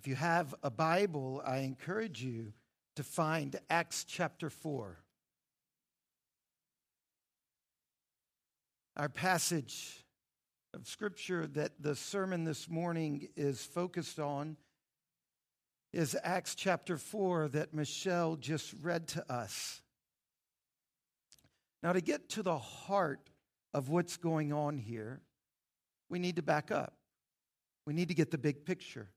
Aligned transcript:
If 0.00 0.06
you 0.06 0.14
have 0.14 0.54
a 0.62 0.70
Bible, 0.70 1.42
I 1.44 1.58
encourage 1.58 2.22
you 2.22 2.54
to 2.96 3.02
find 3.02 3.54
Acts 3.68 4.04
chapter 4.04 4.48
4. 4.48 4.96
Our 8.96 9.10
passage 9.10 10.06
of 10.72 10.88
scripture 10.88 11.46
that 11.48 11.82
the 11.82 11.94
sermon 11.94 12.44
this 12.44 12.66
morning 12.66 13.28
is 13.36 13.62
focused 13.62 14.18
on 14.18 14.56
is 15.92 16.16
Acts 16.24 16.54
chapter 16.54 16.96
4 16.96 17.48
that 17.48 17.74
Michelle 17.74 18.36
just 18.36 18.72
read 18.80 19.06
to 19.08 19.30
us. 19.30 19.82
Now, 21.82 21.92
to 21.92 22.00
get 22.00 22.30
to 22.30 22.42
the 22.42 22.56
heart 22.56 23.28
of 23.74 23.90
what's 23.90 24.16
going 24.16 24.50
on 24.50 24.78
here, 24.78 25.20
we 26.08 26.18
need 26.18 26.36
to 26.36 26.42
back 26.42 26.70
up. 26.70 26.94
We 27.84 27.92
need 27.92 28.08
to 28.08 28.14
get 28.14 28.30
the 28.30 28.38
big 28.38 28.64
picture. 28.64 29.10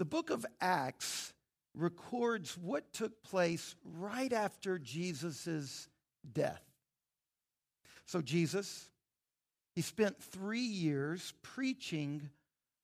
The 0.00 0.06
book 0.06 0.30
of 0.30 0.46
Acts 0.62 1.34
records 1.74 2.56
what 2.56 2.90
took 2.94 3.22
place 3.22 3.76
right 3.84 4.32
after 4.32 4.78
Jesus' 4.78 5.90
death. 6.32 6.64
So, 8.06 8.22
Jesus, 8.22 8.88
he 9.74 9.82
spent 9.82 10.18
three 10.18 10.60
years 10.60 11.34
preaching 11.42 12.30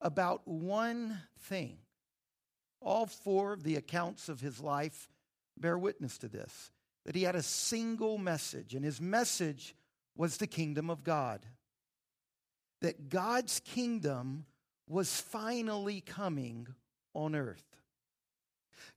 about 0.03 0.47
one 0.47 1.23
thing. 1.39 1.79
All 2.83 3.07
four 3.07 3.55
of 3.55 3.63
the 3.63 3.77
accounts 3.77 4.29
of 4.29 4.43
his 4.43 4.61
life 4.61 5.09
bear 5.57 5.79
witness 5.79 6.19
to 6.19 6.29
this 6.29 6.71
that 7.07 7.17
he 7.17 7.23
had 7.23 7.35
a 7.35 7.43
single 7.43 8.19
message, 8.19 8.75
and 8.75 8.85
his 8.85 9.01
message 9.01 9.75
was 10.19 10.37
the 10.37 10.47
kingdom 10.47 10.91
of 10.91 11.03
God. 11.03 11.47
That 12.83 13.09
God's 13.09 13.61
kingdom 13.61 14.45
was 14.87 15.19
finally 15.19 16.03
coming 16.03 16.75
on 17.17 17.35
earth. 17.35 17.65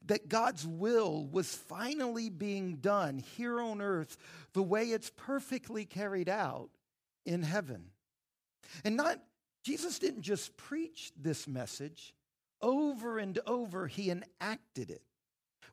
That 0.05 0.29
God's 0.29 0.67
will 0.67 1.25
was 1.25 1.55
finally 1.55 2.29
being 2.29 2.75
done 2.75 3.17
here 3.17 3.59
on 3.59 3.81
earth 3.81 4.17
the 4.53 4.63
way 4.63 4.85
it's 4.85 5.11
perfectly 5.15 5.85
carried 5.85 6.29
out 6.29 6.69
in 7.25 7.43
heaven. 7.43 7.85
And 8.83 8.97
not, 8.97 9.19
Jesus 9.63 9.99
didn't 9.99 10.21
just 10.21 10.55
preach 10.57 11.11
this 11.19 11.47
message, 11.47 12.13
over 12.61 13.17
and 13.17 13.39
over 13.47 13.87
he 13.87 14.11
enacted 14.11 14.91
it. 14.91 15.01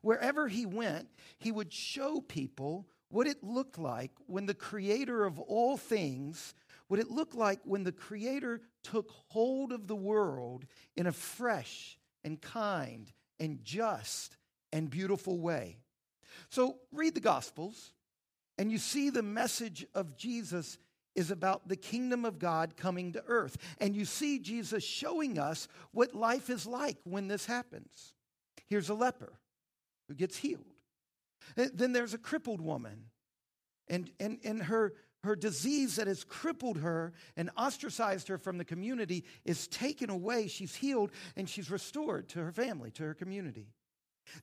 Wherever 0.01 0.47
he 0.47 0.65
went, 0.65 1.09
he 1.37 1.51
would 1.51 1.73
show 1.73 2.21
people 2.21 2.87
what 3.09 3.27
it 3.27 3.43
looked 3.43 3.77
like 3.77 4.11
when 4.25 4.45
the 4.45 4.53
creator 4.53 5.25
of 5.25 5.39
all 5.39 5.77
things, 5.77 6.53
what 6.87 6.99
it 6.99 7.09
looked 7.09 7.35
like 7.35 7.59
when 7.63 7.83
the 7.83 7.91
creator 7.91 8.61
took 8.83 9.11
hold 9.29 9.71
of 9.71 9.87
the 9.87 9.95
world 9.95 10.65
in 10.95 11.07
a 11.07 11.11
fresh 11.11 11.97
and 12.27 12.41
kind 12.41 13.09
and 13.39 13.63
just 13.63 14.35
and 14.73 14.89
beautiful 14.89 15.39
way. 15.39 15.77
So 16.49 16.75
read 16.91 17.15
the 17.15 17.21
Gospels, 17.21 17.93
and 18.57 18.69
you 18.69 18.77
see 18.77 19.09
the 19.09 19.23
message 19.23 19.85
of 19.95 20.17
Jesus 20.17 20.77
is 21.15 21.31
about 21.31 21.69
the 21.69 21.77
kingdom 21.77 22.25
of 22.25 22.37
God 22.37 22.75
coming 22.75 23.13
to 23.13 23.23
earth. 23.27 23.57
And 23.79 23.95
you 23.95 24.03
see 24.03 24.39
Jesus 24.39 24.83
showing 24.83 25.39
us 25.39 25.69
what 25.91 26.13
life 26.13 26.49
is 26.49 26.67
like 26.67 26.97
when 27.05 27.29
this 27.29 27.45
happens. 27.45 28.13
Here's 28.67 28.89
a 28.89 28.93
leper 28.93 29.39
who 30.09 30.13
gets 30.13 30.35
healed. 30.35 30.65
Then 31.55 31.93
there's 31.93 32.13
a 32.13 32.17
crippled 32.19 32.59
woman, 32.59 33.05
and, 33.87 34.11
and, 34.19 34.39
and 34.43 34.63
her, 34.63 34.95
her 35.27 35.35
disease 35.35 35.97
that 35.97 36.07
has 36.07 36.23
crippled 36.23 36.79
her 36.79 37.13
and 37.35 37.51
ostracized 37.57 38.27
her 38.29 38.37
from 38.37 38.57
the 38.57 38.65
community 38.65 39.23
is 39.45 39.67
taken 39.67 40.09
away. 40.09 40.47
She's 40.47 40.75
healed 40.75 41.11
and 41.35 41.47
she's 41.47 41.69
restored 41.69 42.29
to 42.29 42.39
her 42.39 42.51
family, 42.51 42.91
to 42.91 43.03
her 43.03 43.13
community. 43.13 43.67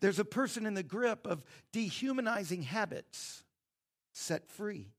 There's 0.01 0.19
a 0.19 0.25
person 0.25 0.67
in 0.67 0.75
the 0.75 0.83
grip 0.83 1.27
of 1.27 1.45
dehumanizing 1.73 2.63
habits 2.63 3.45
set 4.13 4.49
free. 4.49 4.93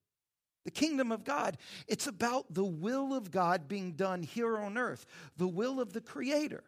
The 0.65 0.71
kingdom 0.71 1.11
of 1.11 1.23
God, 1.23 1.57
it's 1.87 2.07
about 2.07 2.53
the 2.53 2.65
will 2.65 3.13
of 3.13 3.31
God 3.31 3.67
being 3.67 3.93
done 3.93 4.23
here 4.23 4.57
on 4.57 4.77
earth, 4.77 5.05
the 5.37 5.47
will 5.47 5.79
of 5.79 5.93
the 5.93 6.01
Creator. 6.01 6.63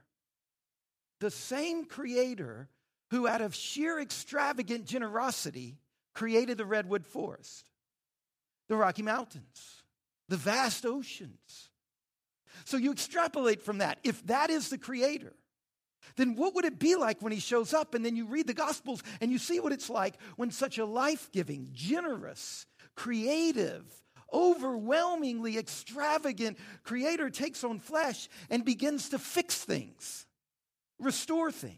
The 1.19 1.31
same 1.31 1.85
Creator 1.85 2.69
who, 3.09 3.27
out 3.27 3.41
of 3.41 3.55
sheer 3.55 3.99
extravagant 3.99 4.85
generosity, 4.85 5.77
created 6.13 6.57
the 6.57 6.65
redwood 6.65 7.05
forest 7.05 7.69
the 8.67 8.75
Rocky 8.75 9.01
Mountains, 9.01 9.83
the 10.29 10.37
vast 10.37 10.85
oceans. 10.85 11.69
So 12.65 12.77
you 12.77 12.91
extrapolate 12.91 13.61
from 13.61 13.79
that. 13.79 13.99
If 14.03 14.25
that 14.27 14.49
is 14.49 14.69
the 14.69 14.77
creator, 14.77 15.33
then 16.15 16.35
what 16.35 16.55
would 16.55 16.65
it 16.65 16.79
be 16.79 16.95
like 16.95 17.21
when 17.21 17.31
he 17.31 17.39
shows 17.39 17.73
up? 17.73 17.93
And 17.93 18.03
then 18.03 18.15
you 18.15 18.25
read 18.25 18.47
the 18.47 18.53
Gospels 18.53 19.03
and 19.21 19.31
you 19.31 19.37
see 19.37 19.59
what 19.59 19.71
it's 19.71 19.89
like 19.89 20.15
when 20.35 20.51
such 20.51 20.77
a 20.77 20.85
life 20.85 21.29
giving, 21.31 21.69
generous, 21.73 22.65
creative, 22.95 23.83
overwhelmingly 24.33 25.57
extravagant 25.57 26.57
creator 26.83 27.29
takes 27.29 27.63
on 27.63 27.79
flesh 27.79 28.27
and 28.49 28.65
begins 28.65 29.09
to 29.09 29.19
fix 29.19 29.63
things, 29.63 30.25
restore 30.99 31.51
things. 31.51 31.77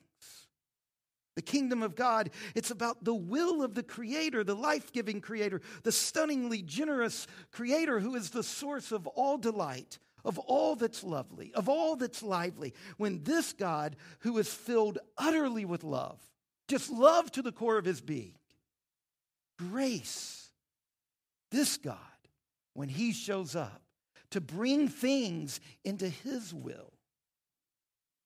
The 1.40 1.44
kingdom 1.44 1.84
of 1.84 1.96
God, 1.96 2.32
it's 2.54 2.70
about 2.70 3.06
the 3.06 3.14
will 3.14 3.64
of 3.64 3.74
the 3.74 3.82
Creator, 3.82 4.44
the 4.44 4.58
life 4.58 4.92
giving 4.92 5.22
Creator, 5.22 5.62
the 5.84 5.92
stunningly 5.94 6.62
generous 6.62 7.28
Creator 7.54 8.02
who 8.02 8.16
is 8.16 8.32
the 8.32 8.44
source 8.44 8.92
of 8.92 9.08
all 9.08 9.38
delight, 9.38 10.00
of 10.26 10.38
all 10.38 10.76
that's 10.76 11.02
lovely, 11.02 11.54
of 11.54 11.70
all 11.70 11.96
that's 11.96 12.22
lively. 12.22 12.74
When 12.98 13.24
this 13.24 13.54
God, 13.54 13.96
who 14.20 14.38
is 14.38 14.54
filled 14.54 14.98
utterly 15.18 15.64
with 15.64 15.86
love, 15.86 16.20
just 16.68 16.92
love 16.92 17.32
to 17.32 17.42
the 17.42 17.54
core 17.54 17.78
of 17.78 17.86
his 17.86 18.02
being, 18.02 18.36
grace, 19.58 20.50
this 21.52 21.78
God, 21.78 21.96
when 22.74 22.90
he 22.90 23.14
shows 23.14 23.56
up 23.56 23.82
to 24.32 24.42
bring 24.42 24.90
things 24.90 25.62
into 25.86 26.10
his 26.10 26.54
will, 26.54 26.92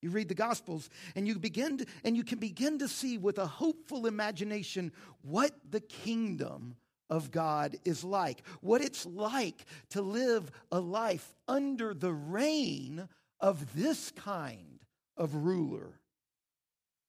you 0.04 0.10
read 0.10 0.28
the 0.28 0.36
Gospels 0.36 0.90
and 1.16 1.28
you 1.28 1.40
begin 1.40 1.78
to, 1.78 1.86
and 2.04 2.16
you 2.16 2.24
can 2.24 2.40
begin 2.40 2.80
to 2.80 2.88
see 2.88 3.18
with 3.18 3.38
a 3.38 3.46
hopeful 3.46 4.06
imagination 4.06 4.92
what 5.22 5.52
the 5.70 5.80
kingdom 5.80 6.76
of 7.10 7.32
God 7.32 7.78
is 7.86 8.04
like, 8.04 8.44
what 8.62 8.82
it's 8.82 9.06
like 9.06 9.66
to 9.90 10.02
live 10.02 10.52
a 10.72 10.80
life 10.80 11.34
under 11.48 11.94
the 11.94 12.12
reign 12.12 13.08
of 13.40 13.74
this 13.76 14.12
kind 14.12 14.80
of 15.18 15.36
ruler 15.36 16.00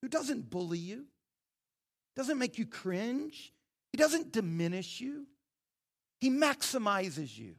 who 0.03 0.09
doesn't 0.09 0.51
bully 0.51 0.79
you, 0.79 1.07
doesn't 2.17 2.39
make 2.39 2.59
you 2.59 2.67
cringe, 2.67 3.53
he 3.93 3.97
doesn't 3.97 4.33
diminish 4.33 5.01
you, 5.01 5.27
he 6.21 6.31
maximizes 6.31 7.39
you. 7.39 7.55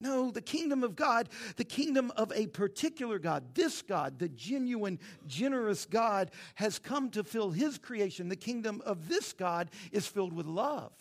No, 0.00 0.30
the 0.30 0.40
kingdom 0.40 0.82
of 0.82 0.96
God, 0.96 1.28
the 1.56 1.64
kingdom 1.64 2.10
of 2.16 2.32
a 2.34 2.46
particular 2.46 3.18
God, 3.18 3.54
this 3.54 3.82
God, 3.82 4.18
the 4.18 4.30
genuine, 4.30 4.98
generous 5.26 5.84
God, 5.84 6.30
has 6.54 6.78
come 6.78 7.10
to 7.10 7.22
fill 7.22 7.50
his 7.50 7.76
creation. 7.76 8.28
The 8.28 8.36
kingdom 8.36 8.82
of 8.86 9.08
this 9.08 9.34
God 9.34 9.70
is 9.92 10.06
filled 10.06 10.32
with 10.32 10.46
love 10.46 10.92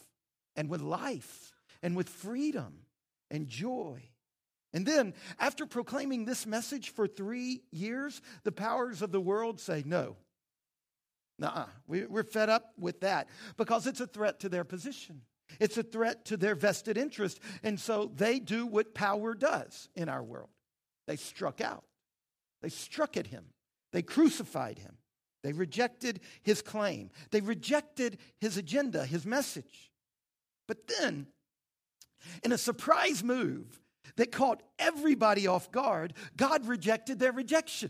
and 0.55 0.69
with 0.69 0.81
life 0.81 1.53
and 1.81 1.95
with 1.95 2.09
freedom 2.09 2.79
and 3.31 3.47
joy. 3.47 4.03
And 4.73 4.85
then, 4.85 5.13
after 5.39 5.65
proclaiming 5.65 6.25
this 6.25 6.45
message 6.45 6.89
for 6.89 7.07
three 7.07 7.61
years, 7.71 8.21
the 8.43 8.51
powers 8.51 9.01
of 9.01 9.11
the 9.11 9.21
world 9.21 9.59
say, 9.59 9.81
no, 9.85 10.17
Nuh-uh. 11.39 11.65
We're 11.87 12.23
fed 12.23 12.49
up 12.49 12.73
with 12.77 12.99
that 12.99 13.29
because 13.55 13.87
it's 13.87 14.01
a 14.01 14.07
threat 14.07 14.41
to 14.41 14.49
their 14.49 14.65
position. 14.65 15.21
It's 15.59 15.77
a 15.77 15.83
threat 15.83 16.25
to 16.25 16.37
their 16.37 16.55
vested 16.55 16.97
interest. 16.97 17.39
And 17.63 17.79
so 17.79 18.11
they 18.15 18.39
do 18.39 18.65
what 18.65 18.93
power 18.93 19.33
does 19.33 19.89
in 19.95 20.09
our 20.09 20.23
world 20.23 20.49
they 21.07 21.15
struck 21.15 21.59
out, 21.59 21.85
they 22.61 22.69
struck 22.69 23.17
at 23.17 23.25
him, 23.25 23.45
they 23.91 24.03
crucified 24.03 24.77
him, 24.77 24.95
they 25.41 25.53
rejected 25.53 26.19
his 26.43 26.61
claim, 26.61 27.09
they 27.31 27.41
rejected 27.41 28.19
his 28.39 28.57
agenda, 28.57 29.05
his 29.05 29.25
message. 29.25 29.91
But 30.67 30.87
then, 30.87 31.25
in 32.43 32.51
a 32.51 32.59
surprise 32.59 33.23
move 33.23 33.81
that 34.17 34.31
caught 34.31 34.61
everybody 34.77 35.47
off 35.47 35.71
guard, 35.71 36.13
God 36.37 36.67
rejected 36.67 37.17
their 37.17 37.31
rejection. 37.31 37.89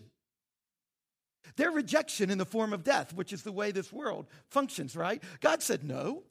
Their 1.58 1.72
rejection 1.72 2.30
in 2.30 2.38
the 2.38 2.46
form 2.46 2.72
of 2.72 2.86
death, 2.86 3.14
which 3.14 3.34
is 3.34 3.44
the 3.44 3.52
way 3.52 3.72
this 3.72 3.92
world 3.92 4.28
functions, 4.50 4.96
right? 4.96 5.22
God 5.42 5.62
said, 5.62 5.84
No, 5.84 6.24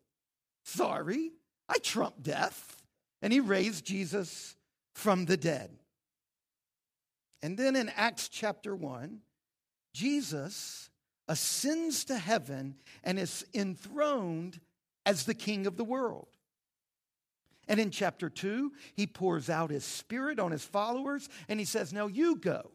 Sorry, 0.69 1.32
I 1.67 1.79
trump 1.79 2.23
death. 2.23 2.82
And 3.23 3.32
he 3.32 3.41
raised 3.41 3.87
Jesus 3.87 4.55
from 4.94 5.25
the 5.25 5.38
dead. 5.38 5.70
And 7.43 7.56
then 7.56 7.75
in 7.75 7.88
Acts 7.97 8.29
chapter 8.29 8.76
1, 8.76 9.20
Jesus 9.94 10.91
ascends 11.26 12.05
to 12.05 12.19
heaven 12.19 12.76
and 13.03 13.19
is 13.19 13.47
enthroned 13.55 14.61
as 15.06 15.25
the 15.25 15.35
king 15.35 15.67
of 15.67 15.79
the 15.79 15.85
world. 15.85 16.29
And 17.67 17.81
in 17.81 17.91
chapter 17.91 18.29
2, 18.29 18.70
he 18.94 19.06
pours 19.06 19.49
out 19.49 19.70
his 19.70 19.85
spirit 19.85 20.38
on 20.38 20.53
his 20.53 20.65
followers 20.65 21.31
and 21.49 21.59
he 21.59 21.65
says, 21.65 21.94
Now 21.94 22.09
you 22.09 22.37
go. 22.37 22.73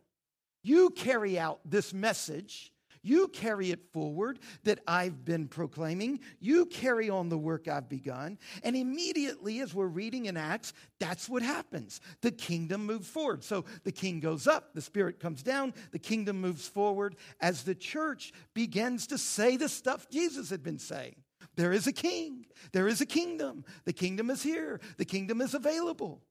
You 0.64 0.90
carry 0.90 1.38
out 1.38 1.60
this 1.64 1.94
message. 1.94 2.73
You 3.04 3.28
carry 3.28 3.72
it 3.72 3.92
forward 3.92 4.40
that 4.64 4.80
I've 4.88 5.26
been 5.26 5.48
proclaiming. 5.50 6.22
You 6.40 6.66
carry 6.66 7.10
on 7.10 7.28
the 7.28 7.38
work 7.38 7.68
I've 7.68 7.90
begun. 7.90 8.40
And 8.64 8.76
immediately, 8.78 9.60
as 9.60 9.74
we're 9.74 9.88
reading 9.88 10.28
in 10.28 10.38
Acts, 10.38 10.74
that's 11.00 11.28
what 11.28 11.44
happens. 11.44 12.00
The 12.22 12.32
kingdom 12.32 12.86
moves 12.86 13.10
forward. 13.10 13.44
So 13.44 13.66
the 13.84 13.92
king 13.92 14.22
goes 14.22 14.48
up, 14.48 14.74
the 14.74 14.82
spirit 14.82 15.20
comes 15.20 15.44
down, 15.44 15.74
the 15.92 16.00
kingdom 16.00 16.40
moves 16.40 16.68
forward 16.68 17.18
as 17.42 17.64
the 17.64 17.76
church 17.76 18.32
begins 18.54 19.06
to 19.08 19.18
say 19.18 19.58
the 19.58 19.70
stuff 19.70 20.10
Jesus 20.10 20.50
had 20.50 20.64
been 20.64 20.80
saying. 20.80 21.16
There 21.56 21.74
is 21.74 21.88
a 21.88 21.94
king, 21.94 22.46
there 22.72 22.88
is 22.88 23.02
a 23.02 23.06
kingdom. 23.06 23.66
The 23.84 23.94
kingdom 23.94 24.30
is 24.30 24.42
here, 24.42 24.80
the 24.98 25.06
kingdom 25.06 25.42
is 25.42 25.54
available. 25.54 26.22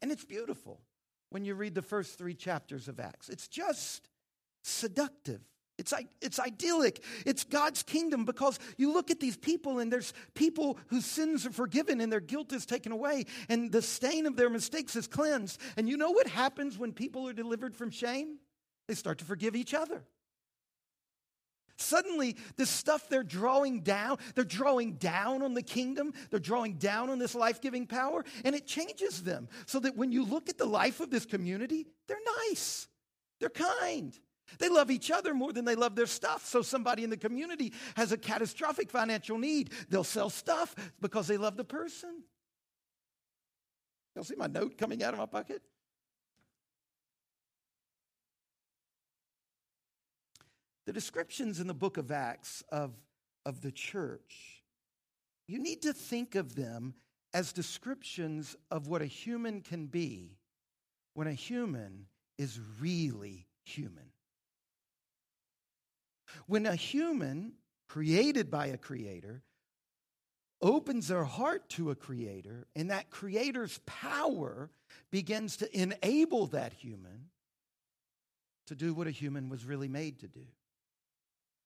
And 0.00 0.10
it's 0.10 0.24
beautiful 0.24 0.80
when 1.30 1.44
you 1.44 1.54
read 1.54 1.74
the 1.74 1.82
first 1.82 2.18
three 2.18 2.34
chapters 2.34 2.88
of 2.88 2.98
Acts. 2.98 3.28
It's 3.28 3.46
just 3.46 4.08
seductive. 4.62 5.40
It's, 5.78 5.92
it's 6.20 6.38
idyllic. 6.38 7.02
It's 7.26 7.44
God's 7.44 7.82
kingdom 7.82 8.24
because 8.24 8.58
you 8.76 8.92
look 8.92 9.10
at 9.10 9.20
these 9.20 9.36
people 9.36 9.78
and 9.78 9.92
there's 9.92 10.12
people 10.34 10.78
whose 10.88 11.06
sins 11.06 11.46
are 11.46 11.50
forgiven 11.50 12.00
and 12.00 12.12
their 12.12 12.20
guilt 12.20 12.52
is 12.52 12.66
taken 12.66 12.92
away 12.92 13.24
and 13.48 13.72
the 13.72 13.82
stain 13.82 14.26
of 14.26 14.36
their 14.36 14.50
mistakes 14.50 14.94
is 14.96 15.08
cleansed. 15.08 15.60
And 15.76 15.88
you 15.88 15.96
know 15.96 16.10
what 16.10 16.28
happens 16.28 16.78
when 16.78 16.92
people 16.92 17.26
are 17.26 17.32
delivered 17.32 17.74
from 17.74 17.90
shame? 17.90 18.38
They 18.86 18.94
start 18.94 19.18
to 19.18 19.24
forgive 19.24 19.56
each 19.56 19.74
other. 19.74 20.04
Suddenly, 21.78 22.36
this 22.56 22.70
stuff 22.70 23.08
they're 23.08 23.24
drawing 23.24 23.80
down, 23.80 24.18
they're 24.34 24.44
drawing 24.44 24.92
down 24.94 25.42
on 25.42 25.54
the 25.54 25.62
kingdom, 25.62 26.12
they're 26.30 26.38
drawing 26.38 26.74
down 26.74 27.10
on 27.10 27.18
this 27.18 27.34
life 27.34 27.60
giving 27.60 27.86
power, 27.86 28.24
and 28.44 28.54
it 28.54 28.66
changes 28.66 29.22
them. 29.24 29.48
So 29.66 29.80
that 29.80 29.96
when 29.96 30.12
you 30.12 30.24
look 30.24 30.48
at 30.48 30.58
the 30.58 30.66
life 30.66 31.00
of 31.00 31.10
this 31.10 31.26
community, 31.26 31.86
they're 32.06 32.18
nice, 32.48 32.86
they're 33.40 33.48
kind. 33.48 34.16
They 34.58 34.68
love 34.68 34.90
each 34.90 35.10
other 35.10 35.34
more 35.34 35.52
than 35.52 35.64
they 35.64 35.74
love 35.74 35.96
their 35.96 36.06
stuff. 36.06 36.46
So, 36.46 36.62
somebody 36.62 37.04
in 37.04 37.10
the 37.10 37.16
community 37.16 37.72
has 37.96 38.12
a 38.12 38.16
catastrophic 38.16 38.90
financial 38.90 39.38
need. 39.38 39.70
They'll 39.88 40.04
sell 40.04 40.30
stuff 40.30 40.74
because 41.00 41.26
they 41.26 41.36
love 41.36 41.56
the 41.56 41.64
person. 41.64 42.22
You'll 44.14 44.24
see 44.24 44.36
my 44.36 44.46
note 44.46 44.76
coming 44.76 45.02
out 45.02 45.14
of 45.14 45.18
my 45.18 45.26
pocket? 45.26 45.62
The 50.84 50.92
descriptions 50.92 51.60
in 51.60 51.66
the 51.66 51.74
book 51.74 51.96
of 51.96 52.10
Acts 52.10 52.62
of, 52.70 52.92
of 53.46 53.60
the 53.60 53.70
church, 53.70 54.62
you 55.46 55.58
need 55.58 55.82
to 55.82 55.92
think 55.92 56.34
of 56.34 56.54
them 56.54 56.94
as 57.32 57.52
descriptions 57.52 58.56
of 58.70 58.88
what 58.88 59.00
a 59.00 59.06
human 59.06 59.60
can 59.60 59.86
be 59.86 60.36
when 61.14 61.26
a 61.26 61.32
human 61.32 62.06
is 62.36 62.58
really 62.80 63.46
human. 63.64 64.11
When 66.46 66.66
a 66.66 66.74
human 66.74 67.54
created 67.88 68.50
by 68.50 68.66
a 68.66 68.78
creator 68.78 69.42
opens 70.60 71.08
their 71.08 71.24
heart 71.24 71.68
to 71.70 71.90
a 71.90 71.94
creator, 71.94 72.66
and 72.76 72.90
that 72.90 73.10
creator's 73.10 73.80
power 73.84 74.70
begins 75.10 75.56
to 75.58 75.78
enable 75.78 76.46
that 76.48 76.72
human 76.72 77.26
to 78.66 78.74
do 78.74 78.94
what 78.94 79.06
a 79.06 79.10
human 79.10 79.48
was 79.48 79.64
really 79.64 79.88
made 79.88 80.20
to 80.20 80.28
do. 80.28 80.44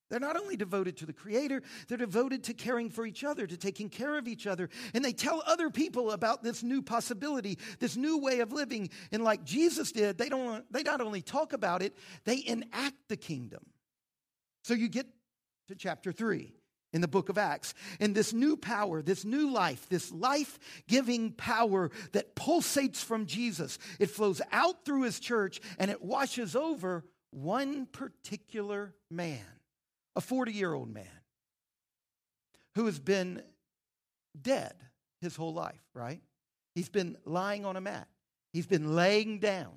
They're 0.09 0.21
not 0.21 0.37
only 0.37 0.57
devoted 0.57 0.97
to 0.99 1.07
the 1.07 1.13
Creator, 1.13 1.63
they're 1.89 1.99
devoted 1.99 2.45
to 2.45 2.55
caring 2.55 2.91
for 2.91 3.05
each 3.05 3.25
other, 3.25 3.47
to 3.47 3.57
taking 3.57 3.89
care 3.89 4.17
of 4.17 4.29
each 4.29 4.47
other. 4.47 4.71
And 4.95 5.05
they 5.05 5.13
tell 5.13 5.43
other 5.47 5.69
people 5.69 6.13
about 6.13 6.45
this 6.45 6.63
new 6.63 6.81
possibility, 6.81 7.59
this 7.81 7.97
new 7.97 8.19
way 8.19 8.39
of 8.39 8.53
living. 8.53 8.91
And 9.11 9.25
like 9.25 9.45
Jesus 9.45 9.91
did, 9.91 10.17
they, 10.17 10.29
don't, 10.29 10.65
they 10.73 10.85
not 10.85 11.01
only 11.01 11.23
talk 11.23 11.53
about 11.53 11.83
it, 11.83 11.97
they 12.25 12.43
enact 12.47 13.09
the 13.09 13.17
kingdom. 13.17 13.67
So 14.67 14.75
you 14.75 14.89
get 14.89 15.07
to 15.69 15.77
chapter 15.77 16.11
3 16.11 16.53
in 16.93 17.01
the 17.01 17.07
book 17.07 17.29
of 17.29 17.39
Acts. 17.39 17.73
And 18.01 18.17
this 18.17 18.33
new 18.33 18.57
power, 18.57 19.01
this 19.01 19.25
new 19.25 19.53
life, 19.53 19.89
this 19.89 20.11
life 20.11 20.59
giving 20.89 21.31
power 21.31 21.93
that 22.11 22.35
pulsates 22.35 22.97
from 22.97 23.27
Jesus, 23.27 23.79
it 24.01 24.11
flows 24.11 24.43
out 24.51 24.85
through 24.85 25.03
his 25.03 25.21
church 25.21 25.61
and 25.79 25.89
it 25.89 26.03
washes 26.03 26.57
over 26.57 27.05
one 27.31 27.87
particular 27.87 28.93
man 29.09 29.39
a 30.17 30.21
40 30.21 30.53
year 30.53 30.75
old 30.75 30.93
man 30.93 31.07
who 32.75 32.87
has 32.87 32.99
been 32.99 33.45
dead 34.43 34.75
his 35.21 35.37
whole 35.37 35.55
life, 35.55 35.85
right? 35.95 36.23
He's 36.75 36.89
been 36.89 37.17
lying 37.25 37.65
on 37.65 37.77
a 37.77 37.81
mat, 37.81 38.09
he's 38.53 38.67
been 38.67 38.97
laying 38.97 39.39
down. 39.39 39.75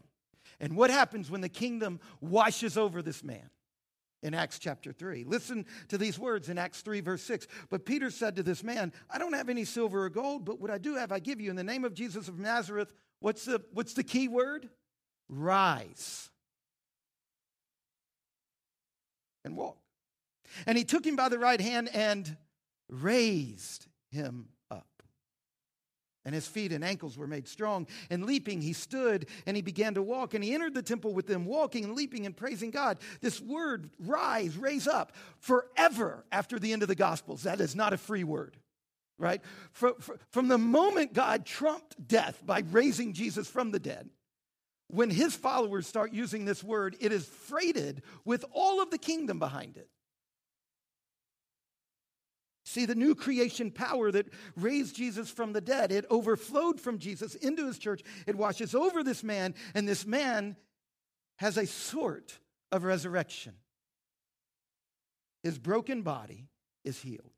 And 0.60 0.76
what 0.76 0.90
happens 0.90 1.30
when 1.30 1.42
the 1.42 1.48
kingdom 1.48 2.00
washes 2.22 2.76
over 2.76 3.04
this 3.04 3.24
man? 3.24 3.52
In 4.22 4.34
Acts 4.34 4.60
chapter 4.60 4.92
3. 4.92 5.24
Listen 5.24 5.66
to 5.88 5.98
these 5.98 6.20
words 6.20 6.50
in 6.50 6.58
Acts 6.58 6.82
3, 6.82 7.00
verse 7.00 7.22
6. 7.24 7.48
But 7.70 7.86
Peter 7.86 8.12
said 8.12 8.36
to 8.36 8.44
this 8.44 8.64
man, 8.64 8.92
I 9.10 9.18
don't 9.18 9.34
have 9.34 9.48
any 9.48 9.64
silver 9.64 10.04
or 10.04 10.10
gold, 10.10 10.44
but 10.44 10.60
what 10.60 10.70
I 10.70 10.78
do 10.78 10.96
have, 10.96 11.12
I 11.12 11.20
give 11.20 11.40
you. 11.40 11.50
In 11.50 11.56
the 11.56 11.64
name 11.64 11.86
of 11.86 11.94
Jesus 11.94 12.28
of 12.28 12.38
Nazareth, 12.38 12.94
what's 13.22 13.46
the, 13.46 13.62
what's 13.72 13.94
the 13.94 14.04
key 14.04 14.28
word? 14.28 14.70
Rise 15.30 16.30
and 19.46 19.56
walk. 19.56 19.78
And 20.66 20.78
he 20.78 20.84
took 20.84 21.06
him 21.06 21.16
by 21.16 21.30
the 21.30 21.40
right 21.40 21.62
hand 21.62 21.90
and 21.94 22.36
raised 22.90 23.88
him. 24.12 24.50
And 26.26 26.36
his 26.36 26.46
feet 26.48 26.74
and 26.74 26.84
ankles 26.84 27.18
were 27.18 27.28
made 27.28 27.48
strong. 27.48 27.88
And 28.10 28.26
leaping, 28.26 28.62
he 28.62 28.74
stood 28.74 29.28
and 29.46 29.56
he 29.56 29.62
began 29.62 29.94
to 29.94 30.02
walk. 30.02 30.34
And 30.34 30.44
he 30.44 30.54
entered 30.54 30.74
the 30.74 30.82
temple 30.82 31.14
with 31.14 31.28
them, 31.28 31.46
walking 31.46 31.86
and 31.86 31.96
leaping 31.96 32.26
and 32.26 32.36
praising 32.36 32.72
God. 32.72 32.98
This 33.22 33.40
word, 33.40 33.90
rise, 34.00 34.58
raise 34.58 34.88
up, 34.88 35.14
forever 35.40 36.26
after 36.32 36.60
the 36.60 36.74
end 36.74 36.82
of 36.82 36.88
the 36.90 36.96
Gospels. 36.96 37.44
That 37.44 37.62
is 37.62 37.76
not 37.76 37.94
a 37.94 37.98
free 37.98 38.26
word, 38.26 38.58
right? 39.18 39.42
From 39.72 40.50
the 40.50 40.58
moment 40.58 41.14
God 41.14 41.46
trumped 41.46 42.08
death 42.08 42.44
by 42.46 42.64
raising 42.70 43.14
Jesus 43.14 43.48
from 43.48 43.72
the 43.72 43.80
dead, 43.80 44.10
when 44.88 45.10
his 45.10 45.36
followers 45.36 45.88
start 45.88 46.12
using 46.12 46.46
this 46.46 46.64
word, 46.64 46.98
it 47.00 47.14
is 47.14 47.26
freighted 47.26 48.02
with 48.26 48.44
all 48.52 48.82
of 48.82 48.90
the 48.92 48.98
kingdom 48.98 49.40
behind 49.40 49.78
it. 49.78 49.88
See, 52.70 52.86
the 52.86 52.94
new 52.94 53.16
creation 53.16 53.72
power 53.72 54.12
that 54.12 54.28
raised 54.56 54.96
Jesus 54.96 55.28
from 55.32 55.54
the 55.54 55.60
dead, 55.60 55.92
it 55.92 56.06
overflowed 56.12 56.80
from 56.80 57.00
Jesus 57.00 57.34
into 57.34 57.66
his 57.66 57.80
church. 57.80 58.04
It 58.28 58.36
washes 58.36 58.76
over 58.76 59.04
this 59.04 59.24
man, 59.24 59.56
and 59.74 59.88
this 59.88 60.06
man 60.06 60.56
has 61.38 61.58
a 61.58 61.66
sort 61.66 62.38
of 62.72 62.84
resurrection. 62.84 63.56
His 65.42 65.58
broken 65.58 66.04
body 66.04 66.46
is 66.84 67.02
healed. 67.02 67.32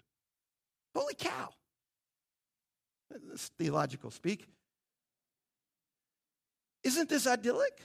Holy 0.94 1.14
cow. 1.14 1.52
This 3.30 3.52
theological 3.58 4.12
speak. 4.12 4.46
Isn't 6.84 7.08
this 7.08 7.26
idyllic? 7.26 7.80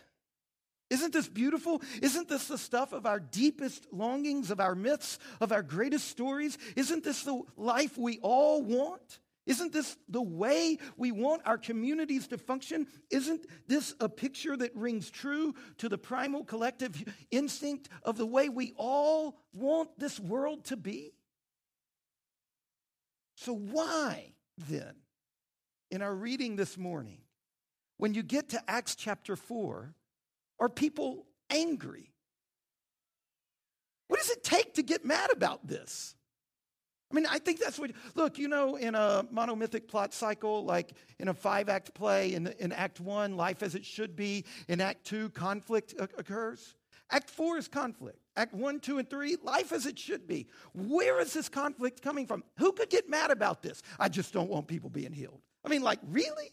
Isn't 0.89 1.13
this 1.13 1.29
beautiful? 1.29 1.83
Isn't 2.01 2.29
this 2.29 2.47
the 2.47 2.59
stuff 2.59 2.93
of 2.93 3.07
our 3.07 3.19
deepest 3.19 3.87
longings, 3.93 4.51
of 4.51 4.61
our 4.61 4.75
myths, 4.75 5.19
of 5.41 5.51
our 5.51 5.63
greatest 5.63 6.09
stories? 6.09 6.59
Isn't 6.77 7.03
this 7.03 7.23
the 7.23 7.43
life 7.57 7.99
we 7.99 8.19
all 8.23 8.63
want? 8.63 9.21
Isn't 9.47 9.73
this 9.73 9.97
the 10.09 10.23
way 10.23 10.79
we 10.97 11.13
want 11.13 11.43
our 11.45 11.59
communities 11.59 12.27
to 12.29 12.39
function? 12.39 12.89
Isn't 13.11 13.47
this 13.69 13.95
a 14.01 14.09
picture 14.09 14.57
that 14.57 14.75
rings 14.75 15.09
true 15.09 15.55
to 15.79 15.89
the 15.89 15.99
primal 15.99 16.45
collective 16.45 17.03
instinct 17.31 17.89
of 18.03 18.17
the 18.17 18.27
way 18.27 18.49
we 18.49 18.73
all 18.77 19.39
want 19.53 19.99
this 19.99 20.19
world 20.19 20.65
to 20.67 20.77
be? 20.77 21.13
So, 23.37 23.53
why 23.53 24.33
then, 24.69 24.95
in 25.91 26.03
our 26.03 26.15
reading 26.15 26.57
this 26.57 26.77
morning, 26.77 27.21
when 27.99 28.15
you 28.15 28.23
get 28.23 28.49
to 28.51 28.71
Acts 28.71 28.97
chapter 28.97 29.37
4, 29.37 29.95
are 30.61 30.69
people 30.69 31.27
angry? 31.51 32.13
What 34.09 34.21
does 34.21 34.31
it 34.31 34.45
take 34.45 34.75
to 34.75 34.83
get 34.83 35.05
mad 35.05 35.31
about 35.33 35.67
this? 35.67 36.15
I 37.11 37.15
mean, 37.15 37.27
I 37.27 37.39
think 37.39 37.61
that's 37.61 37.79
what, 37.79 37.93
look, 38.15 38.37
you 38.37 38.49
know, 38.49 38.77
in 38.77 38.95
a 38.95 39.25
monomythic 39.33 39.87
plot 39.87 40.13
cycle, 40.13 40.65
like 40.65 40.93
in 41.21 41.29
a 41.29 41.35
five 41.35 41.69
act 41.69 41.95
play, 41.95 42.35
in, 42.35 42.49
in 42.59 42.73
Act 42.73 43.01
One, 43.01 43.37
life 43.37 43.63
as 43.63 43.75
it 43.77 43.85
should 43.85 44.17
be. 44.17 44.45
In 44.69 44.81
Act 44.81 45.05
Two, 45.05 45.29
conflict 45.31 45.95
occurs. 45.99 46.75
Act 47.11 47.31
Four 47.31 47.59
is 47.59 47.69
conflict. 47.69 48.19
Act 48.37 48.55
One, 48.55 48.81
Two, 48.81 48.99
and 48.99 49.09
Three, 49.09 49.37
life 49.43 49.73
as 49.73 49.87
it 49.87 49.97
should 49.99 50.27
be. 50.27 50.49
Where 50.75 51.21
is 51.21 51.33
this 51.33 51.49
conflict 51.49 52.03
coming 52.03 52.27
from? 52.27 52.43
Who 52.59 52.73
could 52.73 52.91
get 52.91 53.09
mad 53.09 53.31
about 53.31 53.63
this? 53.63 53.83
I 54.01 54.09
just 54.09 54.33
don't 54.33 54.51
want 54.51 54.67
people 54.67 54.91
being 54.91 55.13
healed. 55.13 55.41
I 55.65 55.69
mean, 55.69 55.83
like, 55.83 56.01
really? 56.09 56.51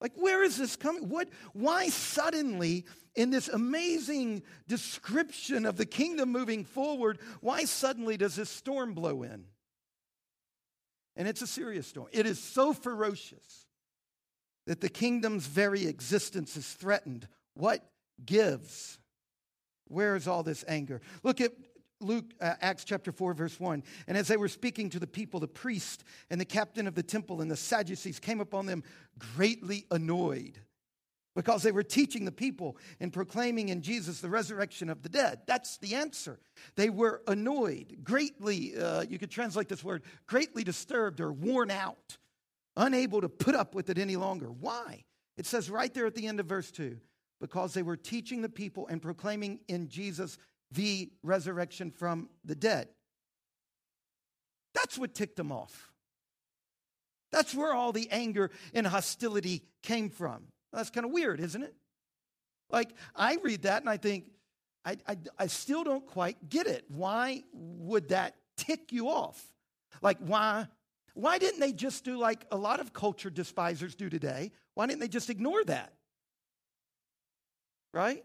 Like, 0.00 0.12
where 0.14 0.44
is 0.44 0.56
this 0.56 0.76
coming? 0.76 1.08
What, 1.08 1.28
why 1.52 1.88
suddenly, 1.88 2.84
in 3.16 3.30
this 3.30 3.48
amazing 3.48 4.42
description 4.68 5.66
of 5.66 5.76
the 5.76 5.86
kingdom 5.86 6.30
moving 6.30 6.64
forward, 6.64 7.18
why 7.40 7.64
suddenly 7.64 8.16
does 8.16 8.36
this 8.36 8.50
storm 8.50 8.94
blow 8.94 9.22
in? 9.24 9.44
And 11.16 11.26
it's 11.26 11.42
a 11.42 11.48
serious 11.48 11.88
storm. 11.88 12.06
It 12.12 12.26
is 12.26 12.40
so 12.40 12.72
ferocious 12.72 13.66
that 14.66 14.80
the 14.80 14.88
kingdom's 14.88 15.46
very 15.46 15.86
existence 15.86 16.56
is 16.56 16.70
threatened. 16.74 17.26
What 17.54 17.84
gives. 18.24 18.98
Where 19.88 20.14
is 20.14 20.28
all 20.28 20.44
this 20.44 20.64
anger? 20.68 21.00
Look 21.24 21.40
at 21.40 21.52
Luke, 22.00 22.32
uh, 22.40 22.54
Acts 22.60 22.84
chapter 22.84 23.12
4, 23.12 23.34
verse 23.34 23.58
1. 23.58 23.82
And 24.06 24.16
as 24.16 24.28
they 24.28 24.36
were 24.36 24.48
speaking 24.48 24.90
to 24.90 24.98
the 24.98 25.06
people, 25.06 25.40
the 25.40 25.48
priest 25.48 26.04
and 26.30 26.40
the 26.40 26.44
captain 26.44 26.86
of 26.86 26.94
the 26.94 27.02
temple 27.02 27.40
and 27.40 27.50
the 27.50 27.56
Sadducees 27.56 28.20
came 28.20 28.40
upon 28.40 28.66
them 28.66 28.84
greatly 29.36 29.86
annoyed 29.90 30.58
because 31.38 31.62
they 31.62 31.70
were 31.70 31.84
teaching 31.84 32.24
the 32.24 32.32
people 32.32 32.76
and 32.98 33.12
proclaiming 33.12 33.68
in 33.68 33.80
Jesus 33.80 34.20
the 34.20 34.28
resurrection 34.28 34.88
of 34.90 35.02
the 35.02 35.08
dead. 35.08 35.40
That's 35.46 35.78
the 35.78 35.94
answer. 35.94 36.40
They 36.74 36.90
were 36.90 37.22
annoyed, 37.28 37.98
greatly, 38.02 38.76
uh, 38.76 39.02
you 39.02 39.18
could 39.18 39.30
translate 39.30 39.68
this 39.68 39.84
word, 39.84 40.02
greatly 40.26 40.64
disturbed 40.64 41.20
or 41.20 41.32
worn 41.32 41.70
out, 41.70 42.16
unable 42.76 43.20
to 43.20 43.28
put 43.28 43.54
up 43.54 43.74
with 43.76 43.88
it 43.88 43.98
any 43.98 44.16
longer. 44.16 44.46
Why? 44.46 45.04
It 45.36 45.46
says 45.46 45.70
right 45.70 45.94
there 45.94 46.06
at 46.06 46.16
the 46.16 46.26
end 46.26 46.40
of 46.40 46.46
verse 46.46 46.72
2 46.72 46.98
because 47.40 47.72
they 47.72 47.82
were 47.82 47.96
teaching 47.96 48.42
the 48.42 48.48
people 48.48 48.88
and 48.88 49.00
proclaiming 49.00 49.60
in 49.68 49.88
Jesus 49.88 50.38
the 50.72 51.10
resurrection 51.22 51.90
from 51.90 52.28
the 52.44 52.54
dead. 52.54 52.88
That's 54.74 54.98
what 54.98 55.14
ticked 55.14 55.36
them 55.36 55.50
off. 55.50 55.90
That's 57.32 57.54
where 57.54 57.74
all 57.74 57.92
the 57.92 58.08
anger 58.10 58.50
and 58.72 58.86
hostility 58.86 59.62
came 59.82 60.10
from. 60.10 60.44
That's 60.72 60.90
kind 60.90 61.04
of 61.04 61.12
weird, 61.12 61.40
isn't 61.40 61.62
it? 61.62 61.74
Like, 62.70 62.90
I 63.14 63.38
read 63.42 63.62
that 63.62 63.82
and 63.82 63.90
I 63.90 63.96
think, 63.96 64.30
I, 64.84 64.96
I, 65.06 65.16
I, 65.38 65.46
still 65.46 65.84
don't 65.84 66.06
quite 66.06 66.48
get 66.48 66.66
it. 66.66 66.84
Why 66.88 67.42
would 67.52 68.08
that 68.08 68.36
tick 68.56 68.92
you 68.92 69.08
off? 69.08 69.42
Like, 70.02 70.18
why, 70.18 70.66
why 71.14 71.38
didn't 71.38 71.60
they 71.60 71.72
just 71.72 72.04
do 72.04 72.16
like 72.16 72.46
a 72.50 72.56
lot 72.56 72.80
of 72.80 72.92
culture 72.92 73.30
despisers 73.30 73.94
do 73.94 74.08
today? 74.08 74.52
Why 74.74 74.86
didn't 74.86 75.00
they 75.00 75.08
just 75.08 75.30
ignore 75.30 75.64
that? 75.64 75.92
Right? 77.92 78.22